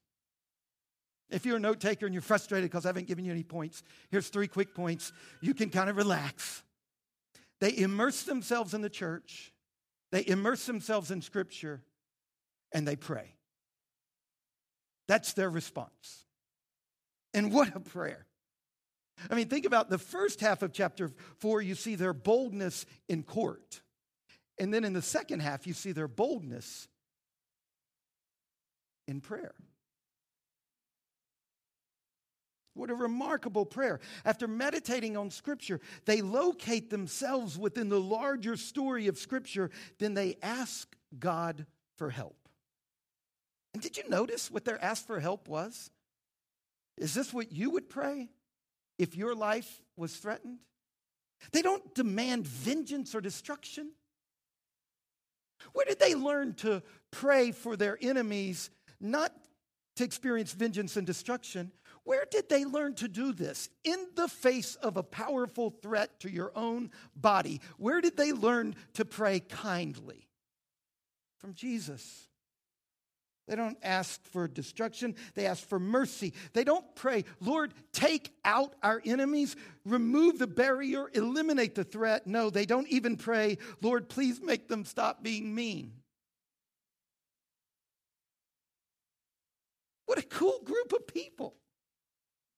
If 1.29 1.45
you're 1.45 1.58
a 1.58 1.62
note 1.62 1.79
taker 1.79 2.06
and 2.06 2.13
you're 2.13 2.21
frustrated 2.21 2.69
because 2.69 2.86
I 2.86 2.89
haven't 2.89 3.08
given 3.08 3.25
you 3.25 3.32
any 3.32 3.43
points, 3.43 3.82
here's 4.12 4.27
three 4.27 4.47
quick 4.47 4.75
points. 4.75 5.13
You 5.41 5.53
can 5.53 5.69
kind 5.69 5.89
of 5.89 5.95
relax. 5.95 6.62
They 7.62 7.77
immerse 7.77 8.23
themselves 8.23 8.73
in 8.73 8.82
the 8.82 8.89
church, 8.89 9.52
they 10.13 10.23
immerse 10.28 10.67
themselves 10.67 11.10
in 11.10 11.23
Scripture, 11.23 11.82
and 12.71 12.88
they 12.88 12.95
pray. 12.95 13.34
That's 15.08 15.34
their 15.34 15.49
response. 15.49 16.28
And 17.34 17.52
what 17.52 17.76
a 17.76 17.80
prayer. 17.80 18.28
I 19.32 19.34
mean, 19.34 19.47
think 19.47 19.65
about 19.65 19.89
the 19.89 19.97
first 19.97 20.39
half 20.39 20.62
of 20.62 20.71
chapter 20.71 21.10
four, 21.39 21.63
you 21.63 21.73
see 21.73 21.95
their 21.95 22.13
boldness 22.13 22.86
in 23.10 23.23
court. 23.23 23.82
And 24.60 24.71
then 24.71 24.84
in 24.84 24.93
the 24.93 25.02
second 25.02 25.39
half, 25.39 25.65
you 25.65 25.73
see 25.73 25.93
their 25.93 26.08
boldness 26.08 26.88
in 29.08 29.19
prayer. 29.19 29.56
What 32.73 32.89
a 32.89 32.95
remarkable 32.95 33.65
prayer. 33.65 33.99
After 34.25 34.47
meditating 34.47 35.15
on 35.15 35.29
Scripture, 35.29 35.79
they 36.05 36.21
locate 36.21 36.89
themselves 36.89 37.57
within 37.57 37.89
the 37.89 38.01
larger 38.01 38.57
story 38.57 39.07
of 39.07 39.17
Scripture, 39.17 39.69
then 39.99 40.15
they 40.15 40.38
ask 40.41 40.95
God 41.19 41.65
for 41.97 42.09
help. 42.09 42.36
And 43.73 43.81
did 43.81 43.97
you 43.97 44.03
notice 44.09 44.49
what 44.49 44.65
their 44.65 44.83
ask 44.83 45.05
for 45.05 45.19
help 45.19 45.47
was? 45.47 45.91
Is 46.97 47.13
this 47.13 47.33
what 47.33 47.51
you 47.51 47.71
would 47.71 47.89
pray 47.89 48.29
if 48.97 49.15
your 49.15 49.36
life 49.36 49.81
was 49.95 50.15
threatened? 50.15 50.59
They 51.51 51.62
don't 51.62 51.93
demand 51.93 52.47
vengeance 52.47 53.13
or 53.13 53.21
destruction. 53.21 53.91
Where 55.73 55.86
did 55.86 55.99
they 55.99 56.15
learn 56.15 56.53
to 56.55 56.81
pray 57.12 57.51
for 57.51 57.75
their 57.75 57.97
enemies, 58.01 58.69
not 58.99 59.33
to 59.95 60.03
experience 60.03 60.53
vengeance 60.53 60.97
and 60.97 61.05
destruction? 61.05 61.71
Where 62.05 62.25
did 62.29 62.49
they 62.49 62.65
learn 62.65 62.95
to 62.95 63.07
do 63.07 63.31
this? 63.31 63.69
In 63.83 64.07
the 64.15 64.27
face 64.27 64.75
of 64.75 64.97
a 64.97 65.03
powerful 65.03 65.69
threat 65.81 66.19
to 66.21 66.31
your 66.31 66.51
own 66.55 66.91
body. 67.15 67.61
Where 67.77 68.01
did 68.01 68.17
they 68.17 68.33
learn 68.33 68.75
to 68.95 69.05
pray 69.05 69.39
kindly? 69.39 70.27
From 71.39 71.53
Jesus. 71.53 72.27
They 73.47 73.55
don't 73.57 73.77
ask 73.83 74.23
for 74.27 74.47
destruction, 74.47 75.15
they 75.35 75.45
ask 75.45 75.67
for 75.67 75.79
mercy. 75.79 76.33
They 76.53 76.63
don't 76.63 76.95
pray, 76.95 77.25
Lord, 77.41 77.73
take 77.91 78.31
out 78.45 78.73
our 78.81 79.01
enemies, 79.03 79.57
remove 79.85 80.39
the 80.39 80.47
barrier, 80.47 81.09
eliminate 81.13 81.75
the 81.75 81.83
threat. 81.83 82.25
No, 82.25 82.49
they 82.49 82.65
don't 82.65 82.87
even 82.87 83.17
pray, 83.17 83.57
Lord, 83.81 84.07
please 84.07 84.41
make 84.41 84.69
them 84.69 84.85
stop 84.85 85.23
being 85.23 85.53
mean. 85.53 85.91
What 90.05 90.19
a 90.19 90.23
cool 90.23 90.61
group 90.63 90.93
of 90.93 91.07
people. 91.07 91.55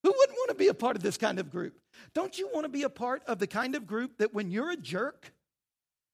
Who 0.06 0.13
wouldn't 0.15 0.38
want 0.38 0.50
to 0.50 0.56
be 0.56 0.68
a 0.68 0.76
part 0.76 0.96
of 0.96 1.02
this 1.02 1.18
kind 1.18 1.39
of 1.39 1.50
group? 1.50 1.80
Don't 2.13 2.38
you 2.38 2.48
want 2.54 2.65
to 2.65 2.70
be 2.70 2.84
a 2.84 2.91
part 2.91 3.24
of 3.26 3.39
the 3.39 3.48
kind 3.48 3.74
of 3.74 3.88
group 3.88 4.20
that 4.20 4.36
when 4.36 4.52
you're 4.52 4.70
a 4.70 4.78
jerk, 4.78 5.34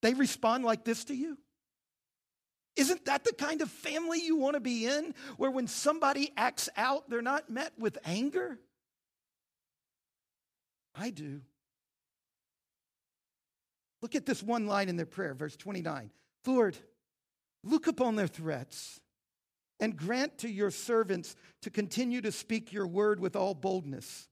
they 0.02 0.14
respond 0.14 0.64
like 0.64 0.86
this 0.86 1.04
to 1.06 1.14
you? 1.14 1.38
Isn't 2.78 3.04
that 3.04 3.26
the 3.26 3.34
kind 3.34 3.62
of 3.62 3.70
family 3.70 4.22
you 4.24 4.38
want 4.38 4.54
to 4.54 4.62
be 4.62 4.88
in, 4.88 5.14
where 5.36 5.52
when 5.52 5.68
somebody 5.68 6.32
acts 6.38 6.70
out, 6.78 7.10
they're 7.10 7.22
not 7.22 7.50
met 7.50 7.74
with 7.78 7.98
anger? 8.06 8.60
I 10.96 11.10
do. 11.10 11.42
Look 14.02 14.16
at 14.16 14.26
this 14.26 14.42
one 14.42 14.68
line 14.68 14.88
in 14.88 14.96
their 14.96 15.06
prayer, 15.06 15.34
verse 15.34 15.58
29. 15.58 16.12
Lord, 16.46 16.78
look 17.62 17.88
upon 17.88 18.16
their 18.16 18.28
threats 18.28 19.01
and 19.82 19.98
grant 19.98 20.38
to 20.38 20.50
your 20.50 20.70
servants 20.70 21.36
to 21.64 21.72
continue 21.72 22.22
to 22.22 22.32
speak 22.32 22.72
your 22.72 22.86
word 22.86 23.20
with 23.20 23.36
all 23.36 23.56
boldness. 23.56 24.30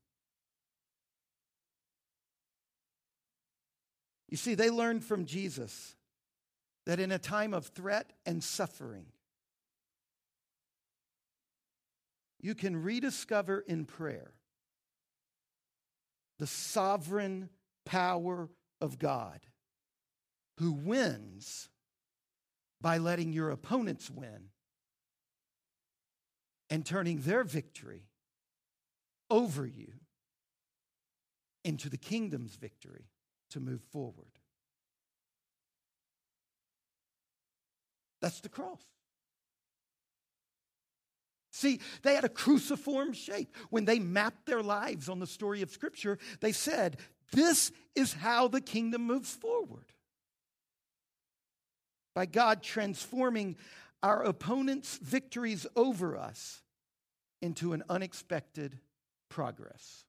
You 4.30 4.38
see, 4.38 4.54
they 4.54 4.70
learned 4.70 5.04
from 5.04 5.26
Jesus 5.26 5.96
that 6.86 7.00
in 7.00 7.12
a 7.12 7.18
time 7.18 7.56
of 7.56 7.66
threat 7.66 8.14
and 8.28 8.44
suffering, 8.44 9.08
you 12.40 12.54
can 12.54 12.82
rediscover 12.82 13.60
in 13.60 13.86
prayer 13.86 14.34
the 16.38 16.48
sovereign 16.48 17.50
power 17.86 18.50
of 18.80 19.00
God 19.00 19.40
who 20.60 20.72
wins 20.72 21.70
by 22.80 23.00
letting 23.00 23.34
your 23.34 23.50
opponents 23.50 24.12
win 24.12 24.50
and 26.70 26.86
turning 26.86 27.22
their 27.22 27.44
victory 27.44 28.04
over 29.30 29.66
you 29.66 29.92
into 31.64 31.90
the 31.90 31.98
kingdom's 31.98 32.56
victory 32.56 33.06
to 33.52 33.60
move 33.60 33.82
forward. 33.92 34.40
That's 38.22 38.42
the 38.42 38.50
cross. 38.50 38.82
See, 41.52 41.82
they 42.04 42.16
had 42.16 42.24
a 42.24 42.30
cruciform 42.30 43.14
shape. 43.14 43.54
When 43.70 43.86
they 43.86 44.00
mapped 44.00 44.46
their 44.46 44.64
lives 44.64 45.10
on 45.10 45.20
the 45.20 45.28
story 45.28 45.62
of 45.62 45.72
Scripture, 45.72 46.18
they 46.40 46.52
said, 46.52 46.98
This 47.34 47.72
is 47.96 48.14
how 48.14 48.48
the 48.48 48.62
kingdom 48.62 49.06
moves 49.06 49.34
forward. 49.34 49.86
By 52.16 52.26
God 52.26 52.64
transforming 52.64 53.58
our 54.02 54.24
opponent's 54.24 54.98
victories 54.98 55.68
over 55.76 56.18
us 56.18 56.62
into 57.42 57.74
an 57.74 57.84
unexpected 57.90 58.80
progress. 59.30 60.06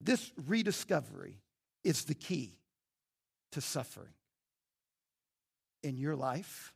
This 0.00 0.32
rediscovery 0.46 1.40
is 1.84 2.04
the 2.04 2.14
key 2.14 2.58
to 3.52 3.60
suffering 3.60 4.14
in 5.82 5.96
your 5.96 6.16
life 6.16 6.72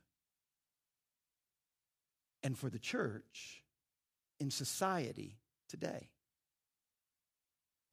and 2.43 2.57
for 2.57 2.69
the 2.69 2.79
church 2.79 3.63
in 4.39 4.51
society 4.51 5.37
today. 5.67 6.09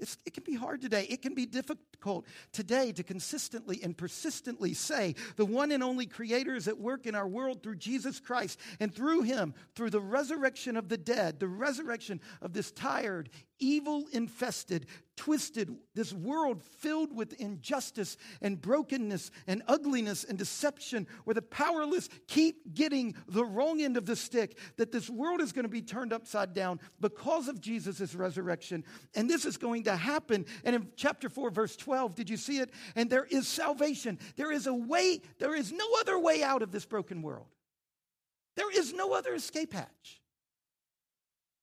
It's, 0.00 0.18
it 0.26 0.34
can 0.34 0.42
be 0.42 0.54
hard 0.54 0.82
today. 0.82 1.06
It 1.08 1.22
can 1.22 1.34
be 1.34 1.46
difficult 1.46 2.26
today 2.52 2.92
to 2.92 3.02
consistently 3.02 3.80
and 3.82 3.96
persistently 3.96 4.74
say 4.74 5.14
the 5.36 5.44
one 5.44 5.70
and 5.70 5.82
only 5.82 6.06
Creator 6.06 6.54
is 6.56 6.66
at 6.66 6.78
work 6.78 7.06
in 7.06 7.14
our 7.14 7.28
world 7.28 7.62
through 7.62 7.76
Jesus 7.76 8.18
Christ. 8.18 8.58
And 8.80 8.92
through 8.92 9.22
Him, 9.22 9.54
through 9.74 9.90
the 9.90 10.00
resurrection 10.00 10.76
of 10.76 10.88
the 10.88 10.98
dead, 10.98 11.38
the 11.38 11.48
resurrection 11.48 12.20
of 12.42 12.52
this 12.52 12.72
tired, 12.72 13.30
evil 13.58 14.04
infested, 14.12 14.86
twisted, 15.16 15.74
this 15.94 16.12
world 16.12 16.62
filled 16.62 17.14
with 17.14 17.32
injustice 17.34 18.16
and 18.42 18.60
brokenness 18.60 19.30
and 19.46 19.62
ugliness 19.68 20.24
and 20.24 20.38
deception, 20.38 21.06
where 21.24 21.34
the 21.34 21.42
powerless 21.42 22.08
keep 22.26 22.74
getting 22.74 23.14
the 23.28 23.44
wrong 23.44 23.80
end 23.80 23.96
of 23.96 24.06
the 24.06 24.16
stick, 24.16 24.58
that 24.76 24.92
this 24.92 25.08
world 25.08 25.40
is 25.40 25.52
going 25.52 25.64
to 25.64 25.68
be 25.68 25.82
turned 25.82 26.12
upside 26.12 26.52
down 26.52 26.80
because 27.00 27.48
of 27.48 27.60
Jesus' 27.60 28.14
resurrection. 28.14 28.84
And 29.14 29.28
this 29.28 29.44
is 29.44 29.56
going 29.56 29.84
to 29.84 29.96
happen. 29.96 30.46
And 30.64 30.74
in 30.74 30.88
chapter 30.96 31.28
4, 31.28 31.50
verse 31.50 31.76
12, 31.76 32.14
did 32.14 32.30
you 32.30 32.36
see 32.36 32.58
it? 32.58 32.70
And 32.96 33.08
there 33.08 33.24
is 33.24 33.46
salvation. 33.46 34.18
There 34.36 34.52
is 34.52 34.66
a 34.66 34.74
way, 34.74 35.20
there 35.38 35.54
is 35.54 35.72
no 35.72 35.86
other 36.00 36.18
way 36.18 36.42
out 36.42 36.62
of 36.62 36.72
this 36.72 36.84
broken 36.84 37.22
world. 37.22 37.46
There 38.56 38.70
is 38.70 38.92
no 38.92 39.12
other 39.12 39.34
escape 39.34 39.72
hatch. 39.72 40.20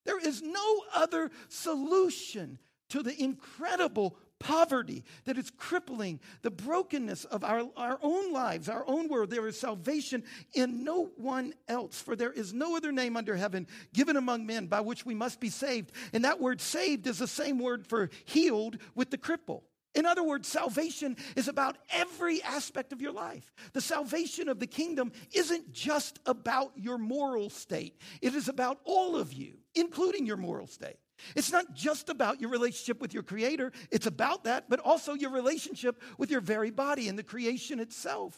There 0.05 0.19
is 0.19 0.41
no 0.41 0.83
other 0.93 1.31
solution 1.47 2.59
to 2.89 3.03
the 3.03 3.19
incredible 3.21 4.17
poverty 4.39 5.03
that 5.25 5.37
is 5.37 5.51
crippling 5.51 6.19
the 6.41 6.51
brokenness 6.51 7.25
of 7.25 7.43
our, 7.43 7.69
our 7.77 7.99
own 8.01 8.33
lives, 8.33 8.67
our 8.67 8.83
own 8.87 9.07
world. 9.07 9.29
There 9.29 9.47
is 9.47 9.59
salvation 9.59 10.23
in 10.53 10.83
no 10.83 11.11
one 11.15 11.53
else, 11.67 12.01
for 12.01 12.15
there 12.15 12.31
is 12.31 12.53
no 12.53 12.75
other 12.75 12.91
name 12.91 13.15
under 13.15 13.35
heaven 13.35 13.67
given 13.93 14.17
among 14.17 14.45
men 14.45 14.65
by 14.67 14.81
which 14.81 15.05
we 15.05 15.13
must 15.13 15.39
be 15.39 15.49
saved. 15.49 15.91
And 16.11 16.25
that 16.25 16.41
word 16.41 16.59
saved 16.59 17.07
is 17.07 17.19
the 17.19 17.27
same 17.27 17.59
word 17.59 17.85
for 17.85 18.09
healed 18.25 18.77
with 18.95 19.11
the 19.11 19.17
cripple. 19.17 19.61
In 19.93 20.05
other 20.05 20.23
words, 20.23 20.47
salvation 20.47 21.17
is 21.35 21.47
about 21.47 21.77
every 21.89 22.41
aspect 22.43 22.93
of 22.93 23.01
your 23.01 23.11
life. 23.11 23.53
The 23.73 23.81
salvation 23.81 24.47
of 24.47 24.59
the 24.59 24.67
kingdom 24.67 25.11
isn't 25.33 25.73
just 25.73 26.19
about 26.25 26.71
your 26.75 26.97
moral 26.97 27.49
state, 27.49 27.99
it 28.21 28.33
is 28.33 28.47
about 28.47 28.79
all 28.85 29.17
of 29.17 29.33
you, 29.33 29.57
including 29.75 30.25
your 30.25 30.37
moral 30.37 30.67
state. 30.67 30.97
It's 31.35 31.51
not 31.51 31.73
just 31.73 32.09
about 32.09 32.41
your 32.41 32.49
relationship 32.49 32.99
with 33.01 33.13
your 33.13 33.23
creator, 33.23 33.71
it's 33.91 34.07
about 34.07 34.45
that, 34.45 34.69
but 34.69 34.79
also 34.79 35.13
your 35.13 35.31
relationship 35.31 36.01
with 36.17 36.31
your 36.31 36.41
very 36.41 36.71
body 36.71 37.09
and 37.09 37.19
the 37.19 37.23
creation 37.23 37.79
itself. 37.79 38.35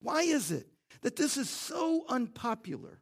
Why 0.00 0.22
is 0.22 0.52
it 0.52 0.68
that 1.02 1.16
this 1.16 1.36
is 1.36 1.50
so 1.50 2.04
unpopular? 2.08 3.00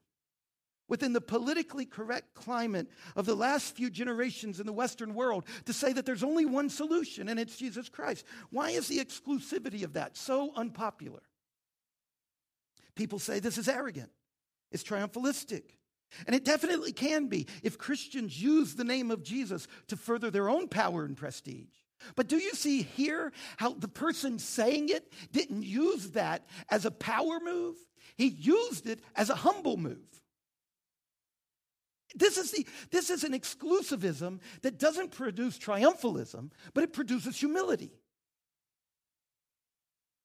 Within 0.89 1.13
the 1.13 1.21
politically 1.21 1.87
correct 1.87 2.35
climate 2.35 2.89
of 3.17 3.27
the 3.27 3.35
last 3.35 3.77
few 3.77 3.91
generations 3.91 4.61
in 4.61 4.67
the 4.67 4.73
Western 4.73 5.15
world 5.15 5.45
to 5.65 5.73
say 5.73 5.93
that 5.93 6.07
there's 6.07 6.23
only 6.23 6.45
one 6.45 6.69
solution 6.69 7.29
and 7.29 7.41
it's 7.41 7.57
Jesus 7.57 7.89
Christ. 7.89 8.25
Why 8.51 8.71
is 8.71 8.89
the 8.89 8.99
exclusivity 8.99 9.85
of 9.85 9.95
that 9.95 10.17
so 10.17 10.53
unpopular? 10.55 11.23
People 12.95 13.19
say 13.19 13.41
this 13.41 13.59
is 13.59 13.69
arrogant, 13.69 14.11
it's 14.71 14.85
triumphalistic. 14.85 15.63
And 16.29 16.37
it 16.37 16.45
definitely 16.45 16.93
can 16.93 17.27
be 17.27 17.49
if 17.65 17.77
Christians 17.77 18.41
use 18.41 18.75
the 18.75 18.85
name 18.85 19.11
of 19.11 19.25
Jesus 19.25 19.67
to 19.89 19.97
further 19.97 20.31
their 20.31 20.49
own 20.49 20.69
power 20.69 21.05
and 21.05 21.17
prestige. 21.17 21.75
But 22.15 22.29
do 22.29 22.37
you 22.37 22.53
see 22.53 22.83
here 22.83 23.33
how 23.57 23.73
the 23.73 23.89
person 23.89 24.39
saying 24.39 24.91
it 24.91 25.13
didn't 25.33 25.65
use 25.65 26.11
that 26.11 26.47
as 26.69 26.85
a 26.85 26.93
power 26.93 27.41
move? 27.43 27.77
He 28.17 28.29
used 28.29 28.87
it 28.87 29.01
as 29.17 29.31
a 29.31 29.35
humble 29.35 29.77
move. 29.77 30.23
This 32.15 32.39
is, 32.39 32.53
the, 32.53 32.67
this 32.91 33.11
is 33.11 33.25
an 33.25 33.33
exclusivism 33.33 34.39
that 34.63 34.79
doesn't 34.79 35.11
produce 35.11 35.59
triumphalism, 35.59 36.51
but 36.73 36.85
it 36.85 36.93
produces 36.93 37.37
humility. 37.37 37.93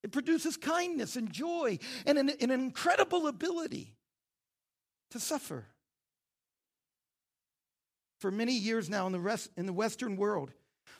It 0.04 0.12
produces 0.12 0.56
kindness 0.56 1.16
and 1.16 1.32
joy 1.32 1.80
and 2.06 2.18
an, 2.18 2.30
an 2.40 2.52
incredible 2.52 3.28
ability 3.28 3.96
to 5.12 5.20
suffer. 5.20 5.66
For 8.20 8.32
many 8.32 8.54
years 8.54 8.90
now 8.90 9.08
in 9.08 9.12
the, 9.12 9.20
rest, 9.20 9.50
in 9.58 9.66
the 9.66 9.74
Western 9.74 10.16
world, 10.16 10.52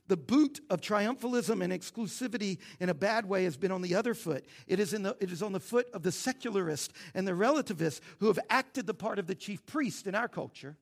the 0.10 0.18
boot 0.18 0.60
of 0.70 0.82
triumphalism 0.82 1.64
and 1.64 1.72
exclusivity 1.72 2.58
in 2.80 2.90
a 2.90 2.94
bad 2.94 3.26
way 3.26 3.44
has 3.46 3.56
been 3.56 3.72
on 3.72 3.84
the 3.84 3.96
other 3.96 4.14
foot. 4.14 4.46
It 4.68 4.80
is, 4.80 4.94
in 4.94 5.04
the, 5.04 5.16
it 5.20 5.32
is 5.32 5.42
on 5.42 5.54
the 5.54 5.60
foot 5.60 5.88
of 5.94 6.02
the 6.02 6.12
secularist 6.12 6.92
and 7.14 7.28
the 7.28 7.32
relativist 7.32 8.02
who 8.20 8.28
have 8.28 8.40
acted 8.50 8.88
the 8.88 8.94
part 8.94 9.20
of 9.20 9.28
the 9.28 9.36
chief 9.36 9.66
priest 9.68 10.08
in 10.08 10.16
our 10.16 10.28
culture, 10.28 10.76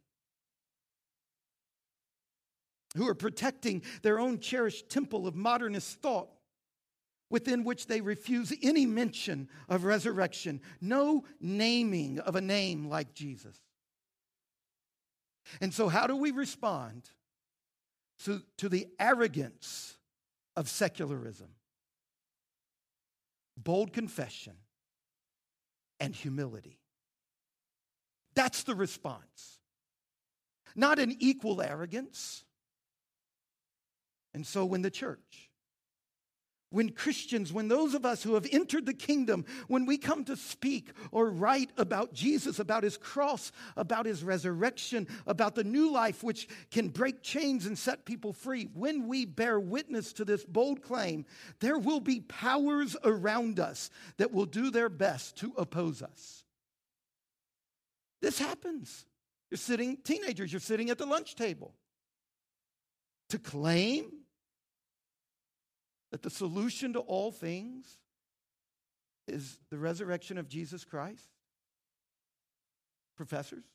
who 2.96 3.08
are 3.08 3.16
protecting 3.16 3.84
their 4.02 4.18
own 4.18 4.40
cherished 4.40 4.90
temple 4.90 5.28
of 5.28 5.36
modernist 5.36 6.02
thought 6.02 6.30
within 7.30 7.66
which 7.66 7.88
they 7.88 8.00
refuse 8.00 8.54
any 8.64 8.86
mention 8.86 9.50
of 9.68 9.84
resurrection, 9.84 10.62
no 10.80 11.26
naming 11.42 12.20
of 12.20 12.38
a 12.38 12.42
name 12.42 12.88
like 12.88 13.14
Jesus. 13.14 13.60
And 15.60 15.74
so, 15.74 15.90
how 15.90 16.08
do 16.08 16.16
we 16.16 16.32
respond 16.32 17.10
to, 18.26 18.42
to 18.58 18.70
the 18.70 18.88
arrogance 19.00 19.98
of 20.56 20.70
secularism? 20.70 21.50
Bold 23.56 23.94
confession 23.94 24.54
and 26.00 26.14
humility. 26.16 26.80
That's 28.36 28.64
the 28.64 28.76
response. 28.76 29.60
Not 30.76 31.00
an 31.00 31.16
equal 31.20 31.62
arrogance. 31.62 32.44
And 34.34 34.46
so, 34.46 34.64
when 34.66 34.84
the 34.84 34.92
church 34.92 35.47
when 36.78 36.92
Christians, 36.92 37.52
when 37.52 37.70
those 37.70 37.96
of 37.96 38.06
us 38.06 38.22
who 38.22 38.36
have 38.36 38.46
entered 38.52 38.86
the 38.86 38.94
kingdom, 38.94 39.46
when 39.68 39.88
we 39.88 39.98
come 39.98 40.24
to 40.26 40.36
speak 40.36 40.92
or 41.10 41.32
write 41.32 41.72
about 41.76 42.14
Jesus, 42.14 42.60
about 42.60 42.84
his 42.84 42.98
cross, 42.98 43.52
about 43.76 44.06
his 44.06 44.24
resurrection, 44.24 45.08
about 45.26 45.56
the 45.56 45.64
new 45.64 45.92
life 45.92 46.22
which 46.22 46.48
can 46.70 46.90
break 46.90 47.24
chains 47.24 47.66
and 47.66 47.76
set 47.76 48.06
people 48.06 48.32
free, 48.32 48.70
when 48.76 49.08
we 49.08 49.26
bear 49.26 49.60
witness 49.60 50.14
to 50.14 50.24
this 50.24 50.46
bold 50.46 50.84
claim, 50.84 51.26
there 51.62 51.80
will 51.80 52.00
be 52.00 52.20
powers 52.20 52.96
around 53.04 53.60
us 53.60 53.90
that 54.18 54.32
will 54.32 54.46
do 54.46 54.70
their 54.70 54.90
best 54.90 55.36
to 55.38 55.52
oppose 55.58 56.04
us. 56.04 56.44
This 58.22 58.38
happens. 58.38 59.08
You're 59.50 59.58
sitting, 59.58 59.98
teenagers, 60.04 60.54
you're 60.54 60.60
sitting 60.60 60.92
at 60.92 61.00
the 61.00 61.08
lunch 61.08 61.34
table. 61.34 61.74
To 63.30 63.40
claim 63.40 64.12
that 66.12 66.22
the 66.22 66.30
solution 66.30 66.94
to 66.94 67.00
all 67.00 67.32
things 67.32 67.98
is 69.28 69.58
the 69.70 69.78
resurrection 69.78 70.38
of 70.38 70.48
Jesus 70.48 70.86
Christ? 70.86 71.28
Professors? 73.16 73.66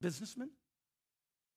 Businessmen? 0.00 0.50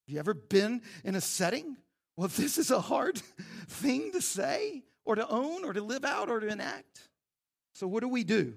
Have 0.08 0.13
you 0.13 0.19
ever 0.19 0.34
been 0.34 0.82
in 1.04 1.15
a 1.15 1.22
setting? 1.22 1.78
Well, 2.15 2.28
this 2.36 2.58
is 2.58 2.72
a 2.72 2.82
hard 2.82 3.22
thing 3.67 4.12
to 4.12 4.22
say 4.22 4.84
or 5.06 5.15
to 5.15 5.28
own 5.28 5.65
or 5.65 5.74
to 5.74 5.82
live 5.82 6.06
out 6.06 6.30
or 6.30 6.39
to 6.39 6.48
enact. 6.48 7.10
So, 7.74 7.88
what 7.88 8.02
do 8.02 8.10
we 8.10 8.24
do? 8.24 8.56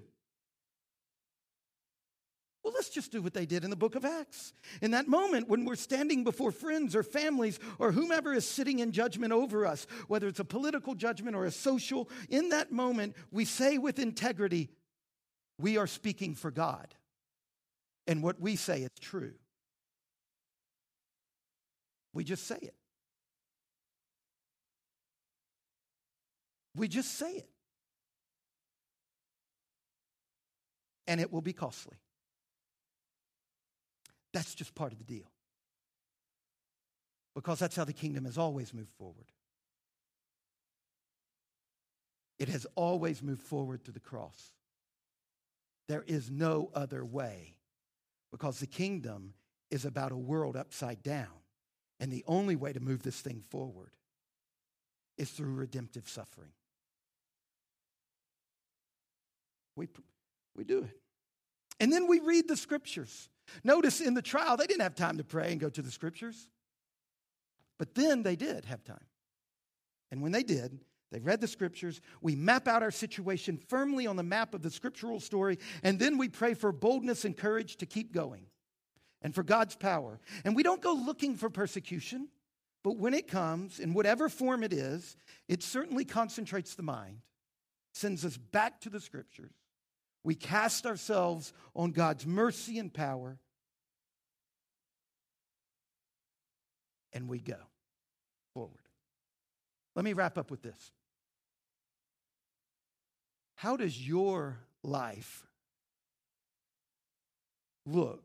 Well, 2.63 2.73
let's 2.73 2.89
just 2.89 3.11
do 3.11 3.21
what 3.21 3.33
they 3.33 3.45
did 3.45 3.65
in 3.65 3.69
the 3.69 3.75
book 3.75 3.95
of 3.95 4.05
Acts. 4.05 4.53
In 4.81 4.91
that 4.91 5.07
moment, 5.07 5.49
when 5.49 5.65
we're 5.65 5.75
standing 5.75 6.23
before 6.23 6.51
friends 6.51 6.95
or 6.95 7.03
families 7.03 7.59
or 7.77 7.91
whomever 7.91 8.33
is 8.33 8.47
sitting 8.47 8.79
in 8.79 8.93
judgment 8.93 9.33
over 9.33 9.65
us, 9.65 9.85
whether 10.07 10.27
it's 10.27 10.39
a 10.39 10.45
political 10.45 10.95
judgment 10.95 11.35
or 11.35 11.43
a 11.43 11.51
social, 11.51 12.09
in 12.29 12.49
that 12.49 12.71
moment, 12.71 13.15
we 13.31 13.43
say 13.43 13.77
with 13.77 13.99
integrity, 13.99 14.69
we 15.59 15.77
are 15.77 15.87
speaking 15.87 16.35
for 16.35 16.51
God. 16.51 16.95
And 18.07 18.23
what 18.23 18.39
we 18.39 18.55
say 18.55 18.81
is 18.81 18.91
true. 19.01 19.33
We 22.13 22.23
just 22.23 22.47
say 22.47 22.59
it. 22.61 22.75
We 26.75 26.87
just 26.87 27.13
say 27.17 27.31
it. 27.31 27.49
And 31.07 31.19
it 31.19 31.31
will 31.31 31.41
be 31.41 31.53
costly. 31.53 31.97
That's 34.33 34.55
just 34.55 34.75
part 34.75 34.91
of 34.91 34.97
the 34.97 35.03
deal. 35.03 35.31
Because 37.35 37.59
that's 37.59 37.75
how 37.75 37.83
the 37.83 37.93
kingdom 37.93 38.25
has 38.25 38.37
always 38.37 38.73
moved 38.73 38.91
forward. 38.97 39.31
It 42.39 42.49
has 42.49 42.65
always 42.75 43.21
moved 43.21 43.41
forward 43.41 43.85
to 43.85 43.91
the 43.91 43.99
cross. 43.99 44.53
There 45.87 46.03
is 46.07 46.29
no 46.29 46.69
other 46.73 47.05
way 47.05 47.57
because 48.31 48.59
the 48.59 48.67
kingdom 48.67 49.33
is 49.69 49.85
about 49.85 50.11
a 50.11 50.17
world 50.17 50.55
upside 50.55 51.03
down. 51.03 51.27
And 51.99 52.11
the 52.11 52.23
only 52.27 52.55
way 52.55 52.73
to 52.73 52.79
move 52.79 53.03
this 53.03 53.21
thing 53.21 53.43
forward 53.49 53.91
is 55.17 55.29
through 55.29 55.53
redemptive 55.53 56.09
suffering. 56.09 56.51
We, 59.75 59.87
we 60.55 60.63
do 60.63 60.79
it. 60.79 60.99
And 61.79 61.91
then 61.91 62.07
we 62.07 62.19
read 62.19 62.47
the 62.47 62.57
scriptures. 62.57 63.29
Notice 63.63 64.01
in 64.01 64.13
the 64.13 64.21
trial, 64.21 64.57
they 64.57 64.67
didn't 64.67 64.81
have 64.81 64.95
time 64.95 65.17
to 65.17 65.23
pray 65.23 65.51
and 65.51 65.59
go 65.59 65.69
to 65.69 65.81
the 65.81 65.91
scriptures. 65.91 66.49
But 67.77 67.95
then 67.95 68.23
they 68.23 68.35
did 68.35 68.65
have 68.65 68.83
time. 68.83 69.05
And 70.11 70.21
when 70.21 70.31
they 70.31 70.43
did, 70.43 70.79
they 71.11 71.19
read 71.19 71.41
the 71.41 71.47
scriptures. 71.47 72.01
We 72.21 72.35
map 72.35 72.67
out 72.67 72.83
our 72.83 72.91
situation 72.91 73.57
firmly 73.57 74.07
on 74.07 74.15
the 74.15 74.23
map 74.23 74.53
of 74.53 74.61
the 74.61 74.71
scriptural 74.71 75.19
story, 75.19 75.59
and 75.83 75.99
then 75.99 76.17
we 76.17 76.29
pray 76.29 76.53
for 76.53 76.71
boldness 76.71 77.25
and 77.25 77.37
courage 77.37 77.77
to 77.77 77.85
keep 77.85 78.13
going. 78.13 78.47
and 79.23 79.33
for 79.33 79.41
God's 79.41 79.75
power. 79.75 80.19
And 80.45 80.55
we 80.55 80.63
don't 80.63 80.81
go 80.81 80.93
looking 80.93 81.35
for 81.35 81.49
persecution, 81.49 82.27
but 82.83 82.97
when 82.97 83.13
it 83.13 83.27
comes, 83.27 83.79
in 83.79 83.93
whatever 83.93 84.29
form 84.29 84.63
it 84.63 84.73
is, 84.73 85.15
it 85.47 85.63
certainly 85.63 86.05
concentrates 86.05 86.75
the 86.75 86.83
mind, 86.83 87.19
sends 87.93 88.25
us 88.25 88.37
back 88.37 88.81
to 88.81 88.89
the 88.89 88.99
scriptures. 88.99 89.53
We 90.23 90.35
cast 90.35 90.85
ourselves 90.85 91.53
on 91.75 91.91
God's 91.91 92.25
mercy 92.25 92.79
and 92.79 92.93
power, 92.93 93.37
and 97.11 97.27
we 97.27 97.39
go 97.39 97.57
forward. 98.53 98.79
Let 99.95 100.05
me 100.05 100.13
wrap 100.13 100.37
up 100.37 100.49
with 100.49 100.61
this. 100.61 100.91
How 103.55 103.77
does 103.77 104.07
your 104.07 104.57
life 104.83 105.45
look 107.85 108.23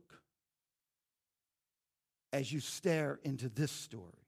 as 2.33 2.53
you 2.53 2.61
stare 2.61 3.19
into 3.25 3.49
this 3.49 3.73
story? 3.73 4.27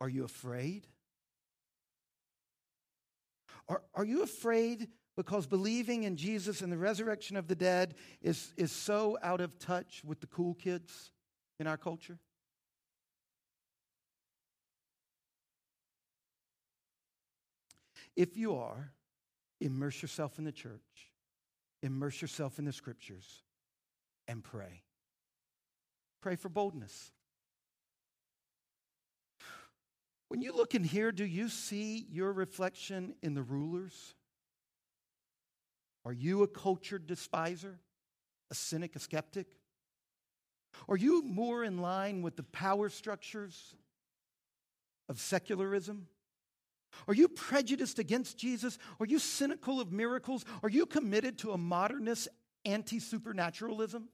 Are 0.00 0.08
you 0.08 0.24
afraid? 0.24 0.86
Are, 3.68 3.82
are 3.94 4.04
you 4.04 4.22
afraid 4.22 4.88
because 5.16 5.46
believing 5.46 6.04
in 6.04 6.16
Jesus 6.16 6.60
and 6.60 6.72
the 6.72 6.76
resurrection 6.76 7.36
of 7.36 7.46
the 7.46 7.54
dead 7.54 7.94
is, 8.20 8.52
is 8.56 8.72
so 8.72 9.16
out 9.22 9.40
of 9.40 9.58
touch 9.58 10.02
with 10.04 10.20
the 10.20 10.26
cool 10.26 10.54
kids 10.54 11.10
in 11.60 11.66
our 11.66 11.76
culture? 11.76 12.18
If 18.16 18.36
you 18.36 18.56
are, 18.56 18.92
immerse 19.60 20.00
yourself 20.02 20.38
in 20.38 20.44
the 20.44 20.52
church, 20.52 21.10
immerse 21.82 22.20
yourself 22.22 22.58
in 22.58 22.64
the 22.64 22.72
scriptures, 22.72 23.42
and 24.28 24.42
pray. 24.42 24.82
Pray 26.20 26.36
for 26.36 26.48
boldness. 26.48 27.10
When 30.28 30.40
you 30.42 30.52
look 30.54 30.74
in 30.74 30.82
here, 30.82 31.12
do 31.12 31.24
you 31.24 31.48
see 31.48 32.06
your 32.10 32.32
reflection 32.32 33.14
in 33.22 33.34
the 33.34 33.42
rulers? 33.42 34.14
Are 36.04 36.12
you 36.12 36.42
a 36.42 36.48
cultured 36.48 37.06
despiser, 37.06 37.78
a 38.50 38.54
cynic, 38.54 38.94
a 38.96 38.98
skeptic? 38.98 39.46
Are 40.88 40.96
you 40.96 41.22
more 41.22 41.64
in 41.64 41.78
line 41.78 42.22
with 42.22 42.36
the 42.36 42.42
power 42.42 42.88
structures 42.88 43.74
of 45.08 45.20
secularism? 45.20 46.08
Are 47.08 47.14
you 47.14 47.28
prejudiced 47.28 47.98
against 47.98 48.38
Jesus? 48.38 48.78
Are 49.00 49.06
you 49.06 49.18
cynical 49.18 49.80
of 49.80 49.92
miracles? 49.92 50.44
Are 50.62 50.68
you 50.68 50.86
committed 50.86 51.38
to 51.38 51.52
a 51.52 51.58
modernist 51.58 52.28
anti 52.64 52.98
supernaturalism? 52.98 54.08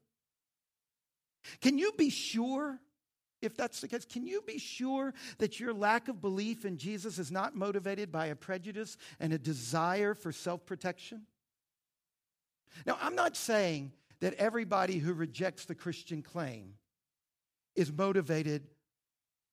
Can 1.61 1.79
you 1.79 1.93
be 1.97 2.11
sure, 2.11 2.79
if 3.41 3.57
that's 3.57 3.81
the 3.81 3.89
case, 3.89 4.05
can 4.05 4.27
you 4.27 4.43
be 4.47 4.59
sure 4.59 5.15
that 5.39 5.59
your 5.59 5.73
lack 5.73 6.09
of 6.09 6.21
belief 6.21 6.65
in 6.65 6.77
Jesus 6.77 7.19
is 7.19 7.31
not 7.31 7.57
motivated 7.57 8.13
by 8.13 8.27
a 8.27 8.37
prejudice 8.37 8.97
and 9.19 9.33
a 9.33 9.39
desire 9.39 10.15
for 10.15 10.33
self 10.33 10.65
protection? 10.67 11.23
Now, 12.87 12.99
I'm 13.01 13.15
not 13.15 13.37
saying 13.37 13.93
that 14.21 14.35
everybody 14.35 14.99
who 14.99 15.13
rejects 15.13 15.65
the 15.65 15.75
Christian 15.75 16.23
claim 16.23 16.75
is 17.75 17.93
motivated 17.93 18.69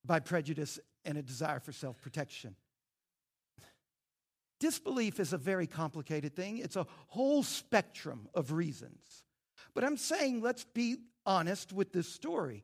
by 0.06 0.20
prejudice 0.20 0.80
and 1.06 1.18
a 1.18 1.22
desire 1.22 1.60
for 1.60 1.72
self 1.72 2.02
protection. 2.02 2.56
Disbelief 4.60 5.20
is 5.20 5.34
a 5.34 5.38
very 5.38 5.68
complicated 5.68 6.36
thing, 6.36 6.58
it's 6.58 6.76
a 6.76 6.88
whole 7.08 7.44
spectrum 7.44 8.28
of 8.34 8.52
reasons. 8.52 9.24
But 9.74 9.84
I'm 9.84 9.98
saying 9.98 10.42
let's 10.42 10.64
be 10.64 10.98
honest 11.26 11.72
with 11.74 11.94
this 11.94 12.10
story. 12.10 12.64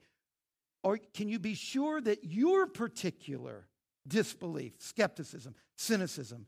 Or 0.83 0.97
can 1.13 1.29
you 1.29 1.39
be 1.39 1.53
sure 1.53 2.01
that 2.01 2.23
your 2.23 2.67
particular 2.67 3.67
disbelief, 4.07 4.73
skepticism, 4.79 5.55
cynicism 5.77 6.47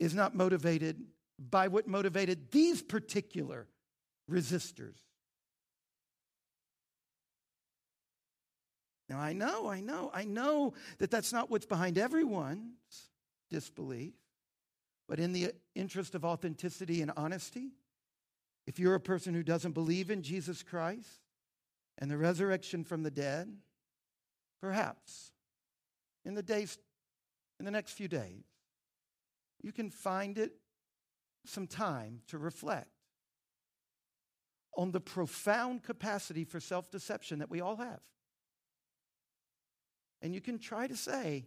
is 0.00 0.14
not 0.14 0.34
motivated 0.34 1.04
by 1.50 1.68
what 1.68 1.86
motivated 1.86 2.50
these 2.50 2.82
particular 2.82 3.66
resistors? 4.30 4.96
Now, 9.08 9.18
I 9.18 9.34
know, 9.34 9.68
I 9.68 9.80
know, 9.80 10.10
I 10.14 10.24
know 10.24 10.72
that 10.98 11.10
that's 11.10 11.32
not 11.32 11.50
what's 11.50 11.66
behind 11.66 11.98
everyone's 11.98 13.10
disbelief. 13.50 14.14
But 15.08 15.20
in 15.20 15.32
the 15.32 15.52
interest 15.74 16.14
of 16.14 16.24
authenticity 16.24 17.02
and 17.02 17.12
honesty, 17.16 17.72
if 18.66 18.78
you're 18.78 18.94
a 18.94 19.00
person 19.00 19.34
who 19.34 19.42
doesn't 19.42 19.72
believe 19.72 20.10
in 20.10 20.22
Jesus 20.22 20.62
Christ 20.62 21.20
and 21.98 22.10
the 22.10 22.16
resurrection 22.16 22.84
from 22.84 23.02
the 23.02 23.10
dead, 23.10 23.54
perhaps 24.62 25.32
in 26.24 26.34
the 26.34 26.42
days, 26.42 26.78
in 27.58 27.66
the 27.66 27.70
next 27.70 27.92
few 27.92 28.08
days, 28.08 28.44
you 29.60 29.72
can 29.72 29.90
find 29.90 30.38
it 30.38 30.52
some 31.44 31.66
time 31.66 32.20
to 32.28 32.38
reflect 32.38 32.88
on 34.76 34.90
the 34.90 35.00
profound 35.00 35.82
capacity 35.82 36.44
for 36.44 36.60
self 36.60 36.90
deception 36.90 37.40
that 37.40 37.50
we 37.50 37.60
all 37.60 37.76
have. 37.76 38.00
And 40.22 40.34
you 40.34 40.40
can 40.40 40.58
try 40.58 40.86
to 40.86 40.96
say, 40.96 41.46